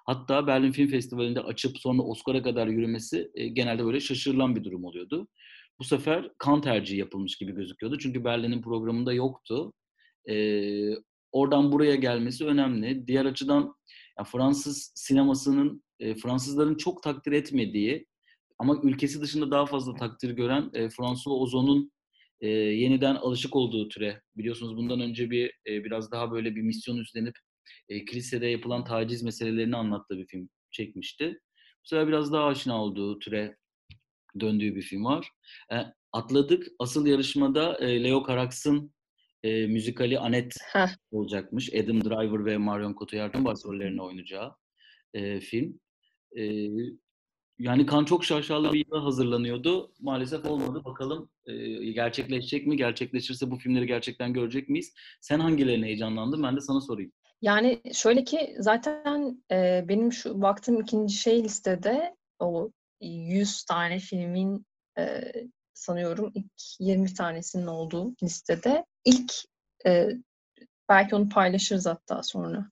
Hatta 0.06 0.48
Berlin 0.48 0.72
Film 0.72 0.88
Festivali'nde 0.88 1.42
açıp 1.42 1.78
sonra 1.78 2.02
Oscar'a 2.02 2.44
kadar 2.44 2.68
yürümesi 2.68 3.32
e, 3.36 3.48
genelde 3.48 3.86
böyle 3.86 4.00
şaşırılan 4.00 4.56
bir 4.56 4.64
durum 4.64 4.86
oluyordu. 4.86 5.28
Bu 5.80 5.84
sefer 5.84 6.32
kan 6.38 6.62
tercihi 6.62 7.00
yapılmış 7.00 7.38
gibi 7.38 7.56
gözüküyordu. 7.56 7.98
Çünkü 7.98 8.24
Berlin'in 8.24 8.62
programında 8.62 9.14
yoktu. 9.14 9.74
E, 10.30 10.36
oradan 11.32 11.72
buraya 11.72 11.96
gelmesi 11.96 12.46
önemli. 12.46 13.08
Diğer 13.08 13.26
açıdan 13.26 13.76
ya 14.20 14.24
Fransız 14.24 14.92
sinemasının 14.96 15.84
e, 16.00 16.16
Fransızların 16.16 16.76
çok 16.76 17.04
takdir 17.04 17.32
etmediği 17.32 18.08
ama 18.60 18.80
ülkesi 18.84 19.22
dışında 19.22 19.52
daha 19.52 19.66
fazla 19.66 19.96
takdir 19.96 20.30
gören 20.30 20.70
e, 20.74 20.90
François 20.90 21.42
Ozon'un 21.42 21.92
e, 22.42 22.48
yeniden 22.50 23.16
alışık 23.16 23.56
olduğu 23.56 23.90
türe. 23.90 24.22
Biliyorsunuz 24.38 24.78
bundan 24.78 25.02
önce 25.02 25.30
bir 25.30 25.48
e, 25.68 25.84
biraz 25.84 26.12
daha 26.12 26.32
böyle 26.32 26.56
bir 26.56 26.62
misyon 26.62 26.98
üstlenip 26.98 27.36
e, 27.90 28.06
kilisede 28.06 28.48
yapılan 28.48 28.84
taciz 28.84 29.24
meselelerini 29.24 29.76
anlattığı 29.76 30.18
bir 30.18 30.28
film 30.28 30.50
çekmişti. 30.72 31.40
Bu 31.84 31.88
sefer 31.88 32.08
biraz 32.08 32.32
daha 32.34 32.46
aşina 32.46 32.84
olduğu 32.84 33.20
türe 33.20 33.58
döndüğü 34.40 34.76
bir 34.76 34.82
film 34.82 35.06
var. 35.06 35.30
E, 35.72 35.76
atladık. 36.12 36.68
Asıl 36.80 37.08
yarışmada 37.08 37.78
e, 37.78 38.04
Leo 38.04 38.28
Carax'ın 38.28 38.94
e, 39.44 39.68
müzikali 39.68 40.20
Anet 40.20 40.58
Heh. 40.74 40.88
olacakmış. 41.12 41.74
Adam 41.74 42.04
Driver 42.04 42.46
ve 42.46 42.58
Marion 42.58 42.96
Cotillard'ın 43.00 43.46
başrollerini 43.46 44.02
oynayacağı 44.02 44.56
e, 45.14 45.40
film. 45.40 45.80
E, 46.38 46.68
yani 47.60 47.86
kan 47.86 48.06
çok 48.06 48.26
şaşalı 48.26 48.74
bir 48.74 48.86
yıla 48.86 49.06
hazırlanıyordu. 49.06 49.92
Maalesef 50.00 50.46
olmadı. 50.46 50.82
Bakalım 50.86 51.30
e, 51.46 51.56
gerçekleşecek 51.92 52.68
mi? 52.68 52.78
Gerçekleşirse 52.78 53.52
bu 53.52 53.58
filmleri 53.58 53.88
gerçekten 53.88 54.34
görecek 54.34 54.70
miyiz? 54.70 54.94
Sen 55.22 55.40
hangilerine 55.40 55.86
heyecanlandın? 55.86 56.44
Ben 56.44 56.56
de 56.56 56.62
sana 56.62 56.82
sorayım. 56.82 57.12
Yani 57.42 57.82
şöyle 57.94 58.24
ki 58.24 58.56
zaten 58.60 59.44
e, 59.52 59.86
benim 59.88 60.14
şu 60.14 60.42
baktığım 60.42 60.82
ikinci 60.82 61.16
şey 61.16 61.44
listede 61.44 62.16
o 62.40 62.72
100 63.02 63.64
tane 63.64 64.00
filmin 64.00 64.66
e, 65.00 65.32
sanıyorum 65.74 66.32
ilk 66.36 66.80
20 66.80 67.14
tanesinin 67.14 67.68
olduğu 67.68 68.16
listede 68.24 68.86
ilk 69.06 69.34
e, 69.86 70.10
belki 70.90 71.16
onu 71.16 71.30
paylaşırız 71.30 71.86
hatta 71.86 72.24
sonra. 72.24 72.72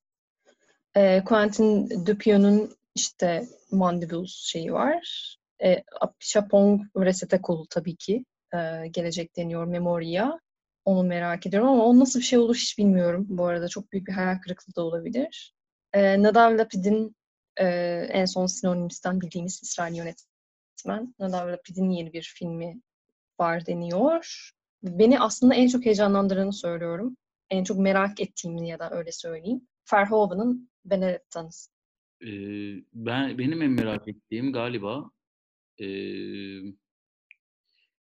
E, 0.95 1.23
Quentin 1.23 2.05
Dupion'un 2.05 2.75
işte 2.95 3.47
Mandibles 3.71 4.31
şeyi 4.31 4.73
var. 4.73 5.35
E, 5.63 5.83
Chapong 6.19 6.81
Resete 6.97 7.41
Kolu 7.41 7.67
tabii 7.69 7.95
ki. 7.95 8.25
E, 8.53 8.87
gelecek 8.87 9.37
deniyor 9.37 9.65
Memoria. 9.65 10.39
Onu 10.85 11.03
merak 11.03 11.45
ediyorum 11.47 11.69
ama 11.69 11.85
o 11.85 11.99
nasıl 11.99 12.19
bir 12.19 12.25
şey 12.25 12.39
olur 12.39 12.55
hiç 12.55 12.77
bilmiyorum. 12.77 13.25
Bu 13.29 13.45
arada 13.45 13.67
çok 13.67 13.91
büyük 13.91 14.07
bir 14.07 14.13
hayal 14.13 14.39
kırıklığı 14.41 14.75
da 14.75 14.81
olabilir. 14.81 15.53
E, 15.93 16.23
Nadav 16.23 16.57
Lapid'in 16.57 17.15
e, 17.57 17.65
en 18.11 18.25
son 18.25 18.45
Sinonims'ten 18.45 19.21
bildiğimiz 19.21 19.63
İsrail 19.63 19.95
yönetmen. 19.95 21.15
Nadav 21.19 21.47
Lapid'in 21.51 21.89
yeni 21.89 22.13
bir 22.13 22.33
filmi 22.37 22.81
var 23.39 23.65
deniyor. 23.65 24.51
Beni 24.83 25.19
aslında 25.19 25.55
en 25.55 25.67
çok 25.67 25.85
heyecanlandıranı 25.85 26.53
söylüyorum. 26.53 27.17
En 27.49 27.63
çok 27.63 27.77
merak 27.77 28.21
ettiğimi 28.21 28.69
ya 28.69 28.79
da 28.79 28.91
öyle 28.91 29.11
söyleyeyim. 29.11 29.67
Verhoeven'ın 29.93 30.69
Benedetta'nız? 30.85 31.74
Ben 32.93 33.37
benim 33.37 33.61
en 33.61 33.71
merak 33.71 34.07
ettiğim 34.07 34.53
galiba 34.53 35.11
e, 35.81 35.87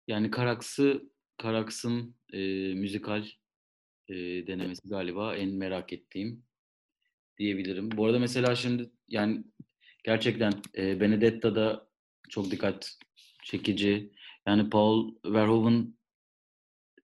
yani 0.06 0.30
Karaksı 0.30 1.02
Karaks'ın 1.36 2.16
e, 2.32 2.38
müzikal 2.74 3.26
e, 4.08 4.14
denemesi 4.46 4.88
galiba 4.88 5.36
en 5.36 5.50
merak 5.50 5.92
ettiğim 5.92 6.44
diyebilirim. 7.38 7.90
Bu 7.90 8.06
arada 8.06 8.18
mesela 8.18 8.56
şimdi 8.56 8.90
yani 9.08 9.44
gerçekten 10.04 10.52
e, 10.76 11.00
Benedetta 11.00 11.54
da 11.56 11.88
çok 12.28 12.50
dikkat 12.50 12.98
çekici. 13.44 14.12
Yani 14.46 14.70
Paul 14.70 15.14
Verhoeven 15.24 15.94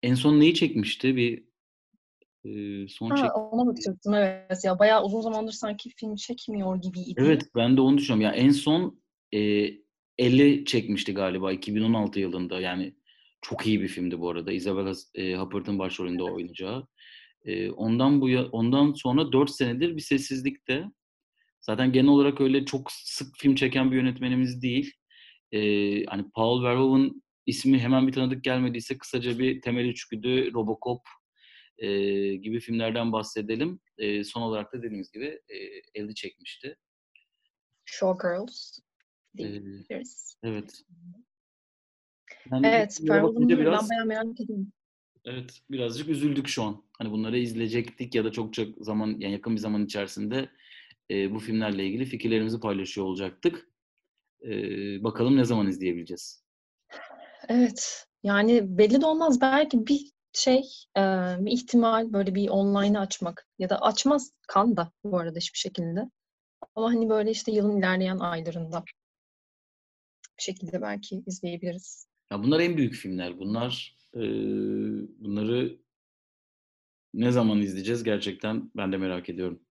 en 0.02 0.14
son 0.14 0.40
neyi 0.40 0.54
çekmişti? 0.54 1.16
Bir 1.16 1.49
son 2.88 3.10
Ha, 3.10 3.16
çek. 3.16 3.36
ona 3.36 3.66
bakacaktım 3.66 4.14
evet. 4.14 4.64
Ya 4.64 4.78
bayağı 4.78 5.04
uzun 5.04 5.20
zamandır 5.20 5.52
sanki 5.52 5.90
film 5.96 6.14
çekmiyor 6.14 6.76
gibiydi. 6.82 7.14
Evet 7.16 7.42
ben 7.56 7.76
de 7.76 7.80
onu 7.80 7.98
düşünüyorum. 7.98 8.22
Ya 8.38 8.44
en 8.44 8.50
son 8.50 9.02
e, 9.34 9.70
50 10.18 10.64
çekmişti 10.64 11.14
galiba 11.14 11.52
2016 11.52 12.20
yılında. 12.20 12.60
Yani 12.60 12.94
çok 13.42 13.66
iyi 13.66 13.80
bir 13.80 13.88
filmdi 13.88 14.20
bu 14.20 14.30
arada. 14.30 14.52
Isabella 14.52 14.92
e, 15.14 15.34
Hupperd'ın 15.36 15.78
başrolünde 15.78 16.22
oynayacağı. 16.22 16.86
E, 17.44 17.70
ondan 17.70 18.20
bu 18.20 18.28
ya- 18.28 18.46
ondan 18.52 18.92
sonra 18.92 19.32
4 19.32 19.50
senedir 19.50 19.96
bir 19.96 20.02
sessizlikte. 20.02 20.84
Zaten 21.60 21.92
genel 21.92 22.08
olarak 22.08 22.40
öyle 22.40 22.64
çok 22.64 22.92
sık 22.92 23.36
film 23.38 23.54
çeken 23.54 23.90
bir 23.90 23.96
yönetmenimiz 23.96 24.62
değil. 24.62 24.92
E, 25.52 25.58
hani 26.04 26.24
Paul 26.34 26.62
Verhoeven 26.64 27.22
ismi 27.46 27.78
hemen 27.78 28.06
bir 28.06 28.12
tanıdık 28.12 28.44
gelmediyse 28.44 28.98
kısaca 28.98 29.38
bir 29.38 29.60
temel 29.60 29.84
içgüdü, 29.84 30.52
Robocop 30.54 31.00
e, 31.80 31.88
gibi 32.36 32.60
filmlerden 32.60 33.12
bahsedelim. 33.12 33.80
E, 33.98 34.24
son 34.24 34.42
olarak 34.42 34.72
da 34.72 34.78
dediğimiz 34.78 35.10
gibi 35.10 35.40
e, 35.48 35.56
50 36.00 36.14
çekmişti. 36.14 36.76
Showgirls 37.84 38.78
Ee, 39.34 39.38
diyebiliriz. 39.38 40.36
Evet. 40.42 40.82
Yani 42.52 42.66
Evet, 42.66 42.98
ben 43.02 43.48
biraz 43.48 43.90
bayağı 43.90 44.06
merak 44.06 44.40
ediyorum. 44.40 44.72
evet 45.24 45.60
birazcık 45.70 46.08
üzüldük 46.08 46.48
şu 46.48 46.62
an. 46.62 46.84
Hani 46.98 47.10
bunları 47.10 47.38
izleyecektik 47.38 48.14
ya 48.14 48.24
da 48.24 48.32
çok 48.32 48.54
çok 48.54 48.68
zaman 48.80 49.06
yani 49.18 49.32
yakın 49.32 49.54
bir 49.54 49.60
zaman 49.60 49.84
içerisinde 49.84 50.48
e, 51.10 51.34
bu 51.34 51.38
filmlerle 51.38 51.86
ilgili 51.86 52.04
fikirlerimizi 52.04 52.60
paylaşıyor 52.60 53.06
olacaktık. 53.06 53.70
E, 54.44 54.50
bakalım 55.04 55.36
ne 55.36 55.44
zaman 55.44 55.68
izleyebileceğiz. 55.68 56.44
Evet. 57.48 58.06
Yani 58.22 58.78
belli 58.78 59.00
de 59.00 59.06
olmaz. 59.06 59.40
Belki 59.40 59.86
bir 59.86 60.12
şey, 60.32 60.62
e, 60.96 61.00
bir 61.40 61.52
ihtimal 61.52 62.12
böyle 62.12 62.34
bir 62.34 62.48
online'ı 62.48 63.00
açmak 63.00 63.46
ya 63.58 63.68
da 63.68 63.78
açmaz 63.78 64.32
kan 64.48 64.76
da 64.76 64.92
bu 65.04 65.18
arada 65.18 65.38
hiçbir 65.38 65.58
şekilde. 65.58 66.10
Ama 66.74 66.88
hani 66.88 67.08
böyle 67.08 67.30
işte 67.30 67.52
yılın 67.52 67.78
ilerleyen 67.78 68.18
aylarında 68.18 68.84
bir 70.38 70.42
şekilde 70.42 70.82
belki 70.82 71.22
izleyebiliriz. 71.26 72.06
Ya 72.32 72.42
bunlar 72.42 72.60
en 72.60 72.76
büyük 72.76 72.94
filmler. 72.94 73.38
Bunlar 73.38 73.96
e, 74.14 74.20
bunları 75.24 75.80
ne 77.14 77.30
zaman 77.30 77.60
izleyeceğiz 77.60 78.04
gerçekten 78.04 78.70
ben 78.76 78.92
de 78.92 78.96
merak 78.96 79.28
ediyorum. 79.28 79.62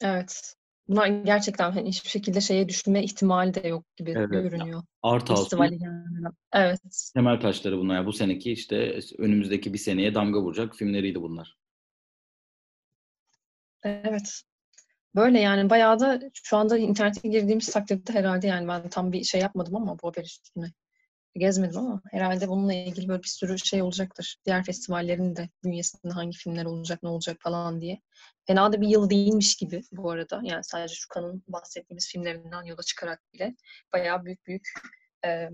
Evet. 0.00 0.56
Bunlar 0.92 1.06
gerçekten 1.06 1.72
hani 1.72 1.88
hiçbir 1.88 2.08
şekilde 2.08 2.40
şeye 2.40 2.68
düşme 2.68 3.04
ihtimali 3.04 3.54
de 3.54 3.68
yok 3.68 3.96
gibi 3.96 4.10
Evet. 4.16 4.30
görünüyor. 4.30 4.82
Art 5.02 5.28
Festivale 5.28 5.76
gelmeden. 5.76 6.32
Evet. 6.52 7.10
temel 7.14 7.40
taşları 7.40 7.78
bunlar. 7.78 7.94
Yani 7.94 8.06
bu 8.06 8.12
seneki 8.12 8.52
işte 8.52 8.98
önümüzdeki 9.18 9.72
bir 9.72 9.78
seneye 9.78 10.14
damga 10.14 10.40
vuracak 10.40 10.76
filmleriydi 10.76 11.22
bunlar. 11.22 11.56
Evet. 13.82 14.42
Böyle 15.14 15.40
yani 15.40 15.70
bayağı 15.70 16.00
da 16.00 16.20
şu 16.42 16.56
anda 16.56 16.78
internete 16.78 17.28
girdiğimiz 17.28 17.70
takdirde 17.70 18.12
herhalde 18.12 18.46
yani 18.46 18.68
ben 18.68 18.88
tam 18.88 19.12
bir 19.12 19.24
şey 19.24 19.40
yapmadım 19.40 19.76
ama 19.76 19.98
bu 20.02 20.08
haber 20.08 20.22
üstüne 20.22 20.72
gezmedim 21.38 21.78
ama 21.78 22.02
herhalde 22.10 22.48
bununla 22.48 22.74
ilgili 22.74 23.08
böyle 23.08 23.22
bir 23.22 23.28
sürü 23.28 23.58
şey 23.58 23.82
olacaktır. 23.82 24.36
Diğer 24.46 24.64
festivallerin 24.64 25.36
de 25.36 25.48
bünyesinde 25.64 26.12
hangi 26.12 26.36
filmler 26.38 26.64
olacak, 26.64 27.02
ne 27.02 27.08
olacak 27.08 27.36
falan 27.40 27.80
diye. 27.80 28.00
Fena 28.46 28.72
da 28.72 28.80
bir 28.80 28.88
yıl 28.88 29.10
değilmiş 29.10 29.56
gibi 29.56 29.82
bu 29.92 30.10
arada. 30.10 30.40
Yani 30.44 30.64
sadece 30.64 30.94
şu 30.94 31.08
kanın 31.08 31.42
bahsettiğimiz 31.48 32.08
filmlerinden 32.08 32.62
yola 32.62 32.82
çıkarak 32.82 33.22
bile 33.34 33.54
bayağı 33.92 34.24
büyük 34.24 34.46
büyük 34.46 34.68
e, 35.26 35.48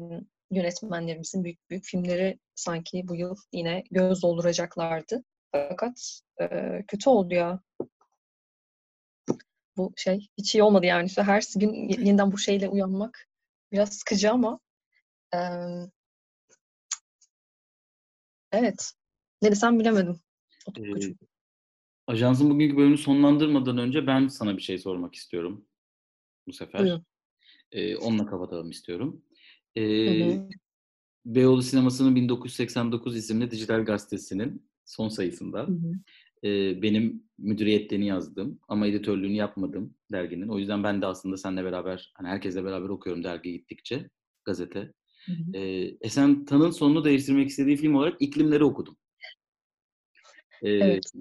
yönetmenlerimizin 0.51 1.45
büyük 1.45 1.71
büyük 1.71 1.85
filmleri 1.85 2.39
sanki 2.55 3.09
bu 3.09 3.17
yıl 3.17 3.37
yine 3.53 3.85
göz 3.91 4.23
dolduracaklardı. 4.23 5.25
Fakat 5.53 6.21
e, 6.41 6.47
kötü 6.89 7.11
oldu 7.11 7.35
ya 7.35 7.61
bu 9.77 9.93
şey. 9.97 10.29
Hiç 10.39 10.55
iyi 10.55 10.63
olmadı 10.63 10.87
yani. 10.87 11.07
İşte 11.07 11.23
her 11.23 11.45
gün 11.57 11.73
ye- 11.73 11.97
yeniden 12.07 12.33
bu 12.33 12.39
şeyle 12.39 12.69
uyanmak 12.69 13.27
biraz 13.73 13.93
sıkıcı 13.93 14.31
ama 14.33 14.61
eee, 15.35 15.91
evet. 18.53 18.93
Ne 19.43 19.51
desem 19.51 19.81
bilemedim. 19.81 20.21
Ee. 20.79 21.15
Ajansın 22.07 22.51
bugünkü 22.51 22.77
bölümünü 22.77 22.99
sonlandırmadan 22.99 23.79
önce 23.79 24.07
ben 24.07 24.29
sana 24.29 24.57
bir 24.57 24.63
şey 24.63 24.79
sormak 24.79 25.15
istiyorum 25.15 25.67
bu 26.47 26.53
sefer. 26.53 26.81
Buyurun. 26.81 27.05
Ee, 27.73 27.97
onunla 27.97 28.27
kapatalım 28.27 28.71
istiyorum. 28.71 29.25
Hı 29.77 29.81
Ee, 29.81 30.35
hı. 30.35 30.49
Beyoğlu 31.27 31.63
Sineması'nın 31.63 32.17
1989 32.17 33.17
isimli 33.17 33.51
dijital 33.51 33.85
gazetesinin 33.85 34.71
son 34.85 35.09
sayısında 35.09 35.61
Hı 35.63 35.73
hı. 35.73 35.93
e, 36.49 36.83
benim 36.83 37.23
müdüriyetlerini 37.39 38.07
yazdım 38.07 38.61
ama 38.69 38.87
editörlüğünü 38.87 39.35
yapmadım 39.35 39.95
derginin. 40.13 40.49
O 40.49 40.59
yüzden 40.59 40.85
ben 40.85 41.03
de 41.03 41.07
aslında 41.07 41.37
seninle 41.37 41.65
beraber, 41.65 42.13
hani 42.15 42.29
herkesle 42.29 42.65
beraber 42.65 42.89
okuyorum 42.89 43.25
dergi 43.25 43.53
gittikçe, 43.53 44.11
gazete. 44.45 44.93
Ee, 45.55 45.95
Esen 46.01 46.45
Tan'ın 46.45 46.71
sonunu 46.71 47.05
değiştirmek 47.05 47.49
istediği 47.49 47.77
film 47.77 47.95
olarak 47.95 48.17
İklimleri 48.23 48.65
okudum. 48.65 48.97
Ee, 50.63 50.71
Evet. 50.71 51.13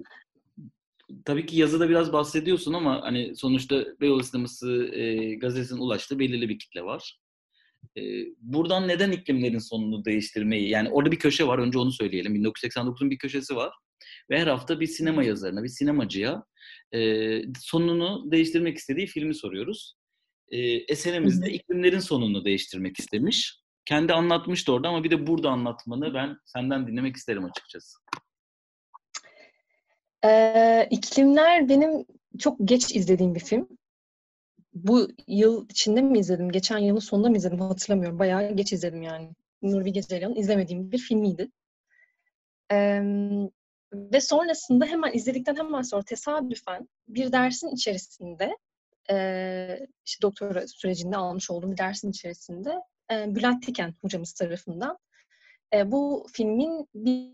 tabii 1.24 1.46
ki 1.46 1.56
yazıda 1.56 1.88
biraz 1.88 2.12
bahsediyorsun 2.12 2.72
ama 2.72 3.02
hani 3.02 3.36
sonuçta 3.36 3.86
Beyoğlu 4.00 4.24
Sineması 4.24 4.90
e, 4.92 5.34
gazetesinin 5.34 5.80
ulaştığı 5.80 6.18
belirli 6.18 6.48
bir 6.48 6.58
kitle 6.58 6.82
var. 6.82 7.18
E, 7.96 8.02
buradan 8.38 8.88
neden 8.88 9.12
iklimlerin 9.12 9.58
sonunu 9.58 10.04
değiştirmeyi, 10.04 10.68
yani 10.68 10.90
orada 10.90 11.12
bir 11.12 11.18
köşe 11.18 11.46
var, 11.46 11.58
önce 11.58 11.78
onu 11.78 11.92
söyleyelim. 11.92 12.36
1989'un 12.36 13.10
bir 13.10 13.18
köşesi 13.18 13.56
var 13.56 13.72
ve 14.30 14.40
her 14.40 14.46
hafta 14.46 14.80
bir 14.80 14.86
sinema 14.86 15.24
yazarına, 15.24 15.62
bir 15.62 15.68
sinemacıya 15.68 16.44
e, 16.94 17.42
sonunu 17.60 18.32
değiştirmek 18.32 18.78
istediği 18.78 19.06
filmi 19.06 19.34
soruyoruz. 19.34 19.94
E, 20.50 20.58
eserimiz 20.88 21.42
de 21.42 21.52
iklimlerin 21.52 21.98
sonunu 21.98 22.44
değiştirmek 22.44 22.98
istemiş. 22.98 23.60
Kendi 23.88 24.12
anlatmıştı 24.12 24.72
orada 24.72 24.88
ama 24.88 25.04
bir 25.04 25.10
de 25.10 25.26
burada 25.26 25.50
anlatmanı 25.50 26.14
ben 26.14 26.36
senden 26.44 26.86
dinlemek 26.86 27.16
isterim 27.16 27.44
açıkçası. 27.44 27.98
Ee, 30.24 30.88
İklimler 30.90 31.68
benim 31.68 32.06
çok 32.38 32.56
geç 32.64 32.96
izlediğim 32.96 33.34
bir 33.34 33.40
film. 33.40 33.68
Bu 34.74 35.08
yıl 35.26 35.68
içinde 35.68 36.02
mi 36.02 36.18
izledim? 36.18 36.50
Geçen 36.50 36.78
yılın 36.78 36.98
sonunda 36.98 37.28
mı 37.28 37.36
izledim? 37.36 37.60
Hatırlamıyorum. 37.60 38.18
Bayağı 38.18 38.56
geç 38.56 38.72
izledim 38.72 39.02
yani. 39.02 39.30
Nur 39.62 39.84
Bilge 39.84 40.02
Ceylan'ın 40.02 40.36
izlemediğim 40.36 40.92
bir 40.92 40.98
filmiydi. 40.98 41.50
Ee, 42.72 43.02
ve 43.92 44.20
sonrasında 44.20 44.86
hemen 44.86 45.12
izledikten 45.12 45.56
hemen 45.56 45.82
sonra 45.82 46.02
tesadüfen 46.02 46.88
bir 47.08 47.32
dersin 47.32 47.68
içerisinde 47.68 48.56
e, 49.10 49.86
işte 50.04 50.22
doktora 50.22 50.66
sürecinde 50.66 51.16
almış 51.16 51.50
olduğum 51.50 51.72
bir 51.72 51.78
dersin 51.78 52.10
içerisinde 52.10 52.74
Bülent 53.10 53.62
Tiken 53.62 53.94
hocamız 54.02 54.32
tarafından 54.32 54.98
bu 55.84 56.26
filmin 56.32 56.88
bir, 56.94 57.32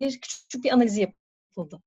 küçük 0.00 0.64
bir 0.64 0.72
analizi 0.72 1.00
yapıldı. 1.00 1.82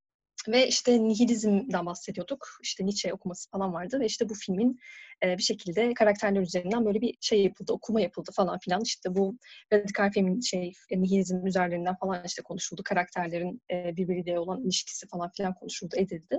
Ve 0.48 0.68
işte 0.68 1.04
nihilizmden 1.04 1.86
bahsediyorduk. 1.86 2.48
İşte 2.62 2.86
Nietzsche 2.86 3.12
okuması 3.12 3.50
falan 3.50 3.72
vardı 3.72 4.00
ve 4.00 4.06
işte 4.06 4.28
bu 4.28 4.34
filmin 4.34 4.78
bir 5.24 5.42
şekilde 5.42 5.94
karakterler 5.94 6.40
üzerinden 6.40 6.84
böyle 6.84 7.00
bir 7.00 7.16
şey 7.20 7.42
yapıldı, 7.42 7.72
okuma 7.72 8.00
yapıldı 8.00 8.30
falan 8.34 8.58
filan. 8.58 8.82
İşte 8.82 9.14
bu 9.14 9.38
radikal 9.72 10.10
femin 10.10 10.40
şey 10.40 10.72
nihilizm 10.90 11.46
üzerinden 11.46 11.96
falan 11.96 12.24
işte 12.24 12.42
konuşuldu. 12.42 12.82
Karakterlerin 12.84 13.62
e, 13.70 13.96
birbiriyle 13.96 14.38
olan 14.38 14.62
ilişkisi 14.62 15.08
falan 15.08 15.30
filan 15.36 15.54
konuşuldu, 15.54 15.94
edildi. 15.96 16.38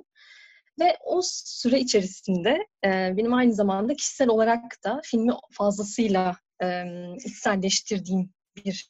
Ve 0.80 0.98
o 1.06 1.22
süre 1.24 1.80
içerisinde 1.80 2.58
benim 2.86 3.34
aynı 3.34 3.54
zamanda 3.54 3.96
kişisel 3.96 4.30
olarak 4.30 4.84
da 4.84 5.02
filmi 5.04 5.32
fazlasıyla 5.52 6.36
e, 6.64 6.86
içselleştirdiğim 7.26 8.34
bir 8.56 8.90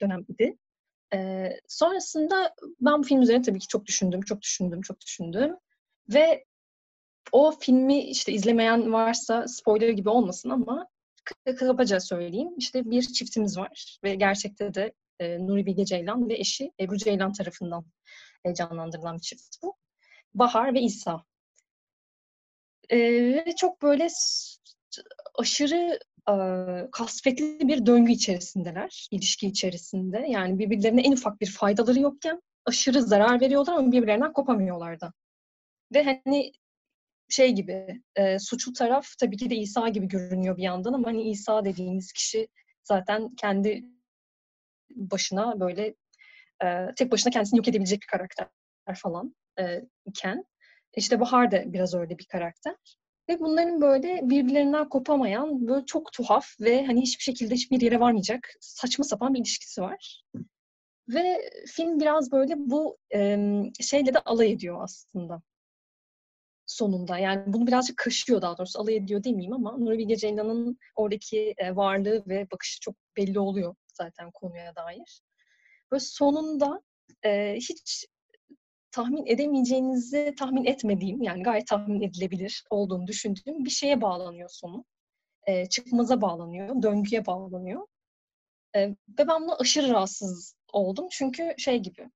dönemdi. 0.00 0.58
E, 1.14 1.50
sonrasında 1.68 2.54
ben 2.80 2.98
bu 2.98 3.02
film 3.02 3.22
üzerine 3.22 3.42
tabii 3.42 3.58
ki 3.58 3.66
çok 3.68 3.86
düşündüm, 3.86 4.20
çok 4.22 4.42
düşündüm, 4.42 4.82
çok 4.82 5.00
düşündüm. 5.00 5.56
Ve 6.08 6.44
o 7.32 7.50
filmi 7.60 8.00
işte 8.00 8.32
izlemeyen 8.32 8.92
varsa 8.92 9.48
spoiler 9.48 9.88
gibi 9.88 10.08
olmasın 10.08 10.50
ama 10.50 10.88
kabaca 11.58 12.00
söyleyeyim. 12.00 12.54
İşte 12.58 12.90
bir 12.90 13.02
çiftimiz 13.02 13.58
var 13.58 13.98
ve 14.04 14.14
gerçekte 14.14 14.74
de 14.74 14.92
e, 15.20 15.38
Nuri 15.38 15.66
Bilge 15.66 15.84
Ceylan 15.84 16.28
ve 16.28 16.34
eşi 16.34 16.72
Ebru 16.80 16.96
Ceylan 16.96 17.32
tarafından 17.32 17.84
e, 18.44 18.54
canlandırılan 18.54 19.16
bir 19.16 19.22
çift 19.22 19.56
bu. 19.62 19.76
Bahar 20.34 20.74
ve 20.74 20.80
İsa. 20.80 21.24
Ve 22.92 23.44
çok 23.56 23.82
böyle 23.82 24.08
aşırı 25.38 25.98
kasvetli 26.92 27.68
bir 27.68 27.86
döngü 27.86 28.12
içerisindeler, 28.12 29.08
ilişki 29.10 29.46
içerisinde. 29.46 30.26
Yani 30.28 30.58
birbirlerine 30.58 31.02
en 31.02 31.12
ufak 31.12 31.40
bir 31.40 31.50
faydaları 31.50 32.00
yokken 32.00 32.42
aşırı 32.64 33.02
zarar 33.02 33.40
veriyorlar 33.40 33.72
ama 33.72 33.92
birbirlerinden 33.92 34.32
kopamıyorlar 34.32 35.00
da. 35.00 35.12
Ve 35.94 36.04
hani 36.04 36.52
şey 37.28 37.52
gibi, 37.52 38.02
e, 38.16 38.38
suçlu 38.38 38.72
taraf 38.72 39.06
tabii 39.20 39.36
ki 39.36 39.50
de 39.50 39.56
İsa 39.56 39.88
gibi 39.88 40.08
görünüyor 40.08 40.56
bir 40.56 40.62
yandan 40.62 40.92
ama 40.92 41.08
hani 41.08 41.30
İsa 41.30 41.64
dediğimiz 41.64 42.12
kişi 42.12 42.48
zaten 42.84 43.34
kendi 43.34 43.84
başına 44.90 45.60
böyle 45.60 45.94
e, 46.64 46.86
tek 46.96 47.12
başına 47.12 47.30
kendisini 47.32 47.58
yok 47.58 47.68
edebilecek 47.68 48.00
bir 48.02 48.06
karakter 48.06 48.48
falan 48.94 49.34
e, 49.58 49.82
iken 50.06 50.44
işte 50.96 51.20
Bahar 51.20 51.50
da 51.50 51.72
biraz 51.72 51.94
öyle 51.94 52.18
bir 52.18 52.26
karakter. 52.26 52.74
Ve 53.28 53.40
bunların 53.40 53.80
böyle 53.80 54.20
birbirlerinden 54.22 54.88
kopamayan 54.88 55.68
böyle 55.68 55.86
çok 55.86 56.12
tuhaf 56.12 56.46
ve 56.60 56.86
hani 56.86 57.02
hiçbir 57.02 57.22
şekilde 57.22 57.54
hiçbir 57.54 57.80
yere 57.80 58.00
varmayacak 58.00 58.48
saçma 58.60 59.04
sapan 59.04 59.34
bir 59.34 59.38
ilişkisi 59.38 59.82
var. 59.82 60.24
Ve 61.08 61.50
film 61.66 62.00
biraz 62.00 62.32
böyle 62.32 62.54
bu 62.56 62.98
e, 63.14 63.38
şeyle 63.80 64.14
de 64.14 64.18
alay 64.18 64.52
ediyor 64.52 64.82
aslında 64.82 65.42
sonunda. 66.66 67.18
Yani 67.18 67.42
bunu 67.46 67.66
birazcık 67.66 67.96
kaşıyor 67.96 68.42
daha 68.42 68.58
doğrusu. 68.58 68.80
Alay 68.80 68.96
ediyor 68.96 69.24
demeyeyim 69.24 69.52
ama 69.52 69.76
Nuri 69.78 69.98
Bilge 69.98 70.16
Ceylan'ın 70.16 70.78
oradaki 70.96 71.54
e, 71.58 71.76
varlığı 71.76 72.24
ve 72.26 72.50
bakışı 72.50 72.80
çok 72.80 72.94
belli 73.16 73.38
oluyor 73.38 73.74
zaten 73.92 74.30
konuya 74.30 74.76
dair. 74.76 75.22
Böyle 75.90 76.00
sonunda 76.00 76.82
e, 77.24 77.54
hiç 77.56 78.06
tahmin 78.96 79.26
edemeyeceğinizi 79.26 80.34
tahmin 80.38 80.64
etmediğim, 80.64 81.22
yani 81.22 81.42
gayet 81.42 81.66
tahmin 81.66 82.00
edilebilir 82.00 82.64
olduğunu 82.70 83.06
düşündüğüm 83.06 83.64
bir 83.64 83.70
şeye 83.70 84.00
bağlanıyor 84.00 84.48
sonu. 84.48 84.84
E, 85.46 85.66
çıkmaza 85.66 86.20
bağlanıyor, 86.20 86.82
döngüye 86.82 87.26
bağlanıyor. 87.26 87.86
E, 88.76 88.88
ve 88.88 89.28
ben 89.28 89.42
buna 89.42 89.56
aşırı 89.56 89.88
rahatsız 89.88 90.54
oldum. 90.72 91.06
Çünkü 91.10 91.54
şey 91.58 91.78
gibi, 91.78 92.10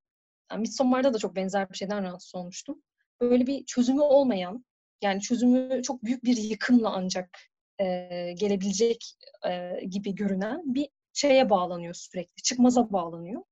yani 0.53 0.61
Midsommar'da 0.61 1.14
da 1.14 1.19
çok 1.19 1.37
benzer 1.37 1.71
bir 1.71 1.77
şeyden 1.77 2.03
rahatsız 2.03 2.35
olmuştum. 2.35 2.83
Böyle 3.21 3.47
bir 3.47 3.64
çözümü 3.64 4.01
olmayan, 4.01 4.64
yani 5.03 5.21
çözümü 5.21 5.83
çok 5.83 6.05
büyük 6.05 6.25
bir 6.25 6.37
yıkımla 6.37 6.93
ancak 6.93 7.38
e, 7.81 7.87
gelebilecek 8.38 9.16
e, 9.49 9.85
gibi 9.85 10.14
görünen 10.14 10.75
bir 10.75 10.88
şeye 11.12 11.51
bağlanıyor 11.51 11.95
sürekli, 11.95 12.43
çıkmaza 12.43 12.93
bağlanıyor. 12.93 13.43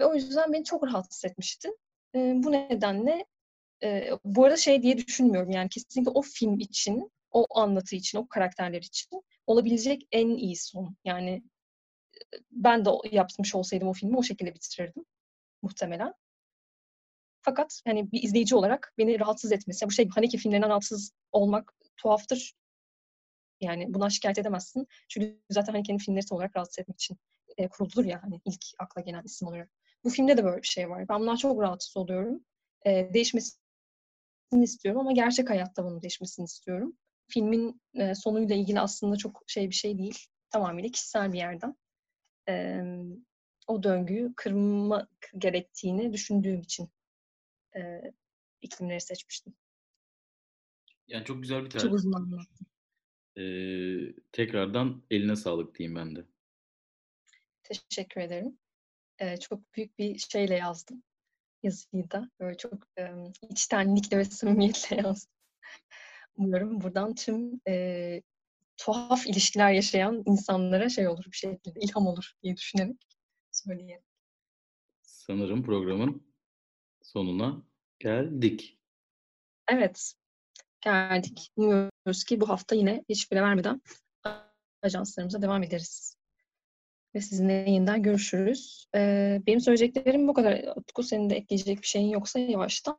Ve 0.00 0.06
o 0.06 0.14
yüzden 0.14 0.52
beni 0.52 0.64
çok 0.64 0.86
rahatsız 0.86 1.24
etmişti. 1.24 1.68
E, 2.14 2.18
bu 2.36 2.52
nedenle 2.52 3.26
e, 3.82 4.10
bu 4.24 4.44
arada 4.44 4.56
şey 4.56 4.82
diye 4.82 4.98
düşünmüyorum 4.98 5.50
yani 5.50 5.68
kesinlikle 5.68 6.10
o 6.10 6.22
film 6.22 6.58
için, 6.58 7.12
o 7.30 7.60
anlatı 7.60 7.96
için, 7.96 8.18
o 8.18 8.28
karakterler 8.28 8.82
için 8.82 9.22
olabilecek 9.46 10.08
en 10.12 10.28
iyi 10.28 10.56
son. 10.56 10.96
Yani 11.04 11.42
ben 12.50 12.84
de 12.84 12.90
yapmış 13.12 13.54
olsaydım 13.54 13.88
o 13.88 13.92
filmi 13.92 14.16
o 14.16 14.22
şekilde 14.22 14.54
bitirirdim 14.54 15.04
muhtemelen. 15.62 16.14
Fakat 17.42 17.82
hani 17.86 18.12
bir 18.12 18.22
izleyici 18.22 18.54
olarak 18.54 18.94
beni 18.98 19.20
rahatsız 19.20 19.52
etmesi. 19.52 19.86
Bu 19.86 19.90
şey 19.90 20.08
Haneke 20.08 20.38
filmlerinden 20.38 20.70
rahatsız 20.70 21.12
olmak 21.32 21.74
tuhaftır. 21.96 22.54
Yani 23.60 23.94
buna 23.94 24.10
şikayet 24.10 24.38
edemezsin. 24.38 24.86
Çünkü 25.08 25.40
zaten 25.50 25.72
Haneke'nin 25.72 25.98
filmleri 25.98 26.26
tam 26.26 26.36
olarak 26.36 26.56
rahatsız 26.56 26.78
etmek 26.78 26.94
için 27.00 27.18
e, 27.56 27.68
kurulur 27.68 28.04
ya 28.04 28.22
hani 28.22 28.40
ilk 28.44 28.64
akla 28.78 29.00
gelen 29.00 29.22
isim 29.24 29.48
olarak. 29.48 29.70
Bu 30.04 30.10
filmde 30.10 30.36
de 30.36 30.44
böyle 30.44 30.62
bir 30.62 30.66
şey 30.66 30.90
var. 30.90 31.08
Ben 31.08 31.20
bundan 31.20 31.36
çok 31.36 31.62
rahatsız 31.62 31.96
oluyorum. 31.96 32.44
E, 32.86 33.10
değişmesini 33.14 33.58
istiyorum 34.52 35.00
ama 35.00 35.12
gerçek 35.12 35.50
hayatta 35.50 35.84
bunun 35.84 36.02
değişmesini 36.02 36.44
istiyorum. 36.44 36.96
Filmin 37.28 37.80
e, 37.94 38.14
sonuyla 38.14 38.56
ilgili 38.56 38.80
aslında 38.80 39.16
çok 39.16 39.44
şey 39.46 39.70
bir 39.70 39.74
şey 39.74 39.98
değil. 39.98 40.18
Tamamıyla 40.50 40.90
kişisel 40.90 41.32
bir 41.32 41.38
yerden. 41.38 41.76
E, 42.48 42.82
o 43.66 43.82
döngüyü 43.82 44.32
kırmak 44.36 45.30
gerektiğini 45.38 46.12
düşündüğüm 46.12 46.60
için 46.60 46.88
e, 47.76 48.00
iklimleri 48.62 49.00
seçmiştim. 49.00 49.54
Yani 51.08 51.24
çok 51.24 51.42
güzel 51.42 51.64
bir 51.64 51.70
tarif. 51.70 51.84
Çok 51.84 51.94
uzun 51.94 52.12
anlattım. 52.12 52.66
Ee, 53.36 54.14
tekrardan 54.32 55.02
eline 55.10 55.36
sağlık 55.36 55.78
diyeyim 55.78 55.96
ben 55.96 56.16
de. 56.16 56.24
Teşekkür 57.62 58.20
ederim. 58.20 58.58
Ee, 59.20 59.36
çok 59.36 59.74
büyük 59.74 59.98
bir 59.98 60.18
şeyle 60.18 60.54
yazdım 60.54 61.02
yazıyı 61.62 62.10
da. 62.10 62.30
Böyle 62.40 62.56
çok 62.56 62.72
e, 62.98 63.14
içtenlikle 63.50 64.18
ve 64.18 64.24
samimiyetle 64.24 64.96
yazdım. 65.04 65.32
Umarım 66.36 66.80
buradan 66.80 67.14
tüm 67.14 67.60
e, 67.68 68.22
tuhaf 68.76 69.26
ilişkiler 69.26 69.72
yaşayan 69.72 70.22
insanlara 70.26 70.88
şey 70.88 71.08
olur 71.08 71.24
bir 71.24 71.36
şekilde 71.36 71.80
ilham 71.80 72.06
olur 72.06 72.32
diye 72.42 72.56
düşünerek 72.56 72.96
söyleyeyim. 73.50 74.02
Sanırım 75.02 75.62
programın 75.62 76.34
sonuna 77.02 77.62
geldik. 77.98 78.78
Evet, 79.68 80.14
geldik. 80.80 81.52
Umuyoruz 81.56 82.24
ki 82.24 82.40
bu 82.40 82.48
hafta 82.48 82.74
yine 82.74 83.04
hiç 83.08 83.28
fire 83.28 83.42
vermeden 83.42 83.82
ajanslarımıza 84.82 85.42
devam 85.42 85.62
ederiz. 85.62 86.19
Ve 87.14 87.20
sizinle 87.20 87.52
yeniden 87.52 88.02
görüşürüz. 88.02 88.86
Ee, 88.94 89.42
benim 89.46 89.60
söyleyeceklerim 89.60 90.28
bu 90.28 90.34
kadar. 90.34 90.76
Utku 90.76 91.02
senin 91.02 91.30
de 91.30 91.36
ekleyecek 91.36 91.82
bir 91.82 91.86
şeyin 91.86 92.08
yoksa 92.08 92.38
yavaştan. 92.38 92.98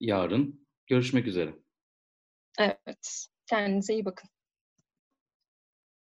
Yarın 0.00 0.66
görüşmek 0.86 1.26
üzere. 1.26 1.54
Evet. 2.58 3.26
Kendinize 3.46 3.92
iyi 3.94 4.04
bakın. 4.04 4.30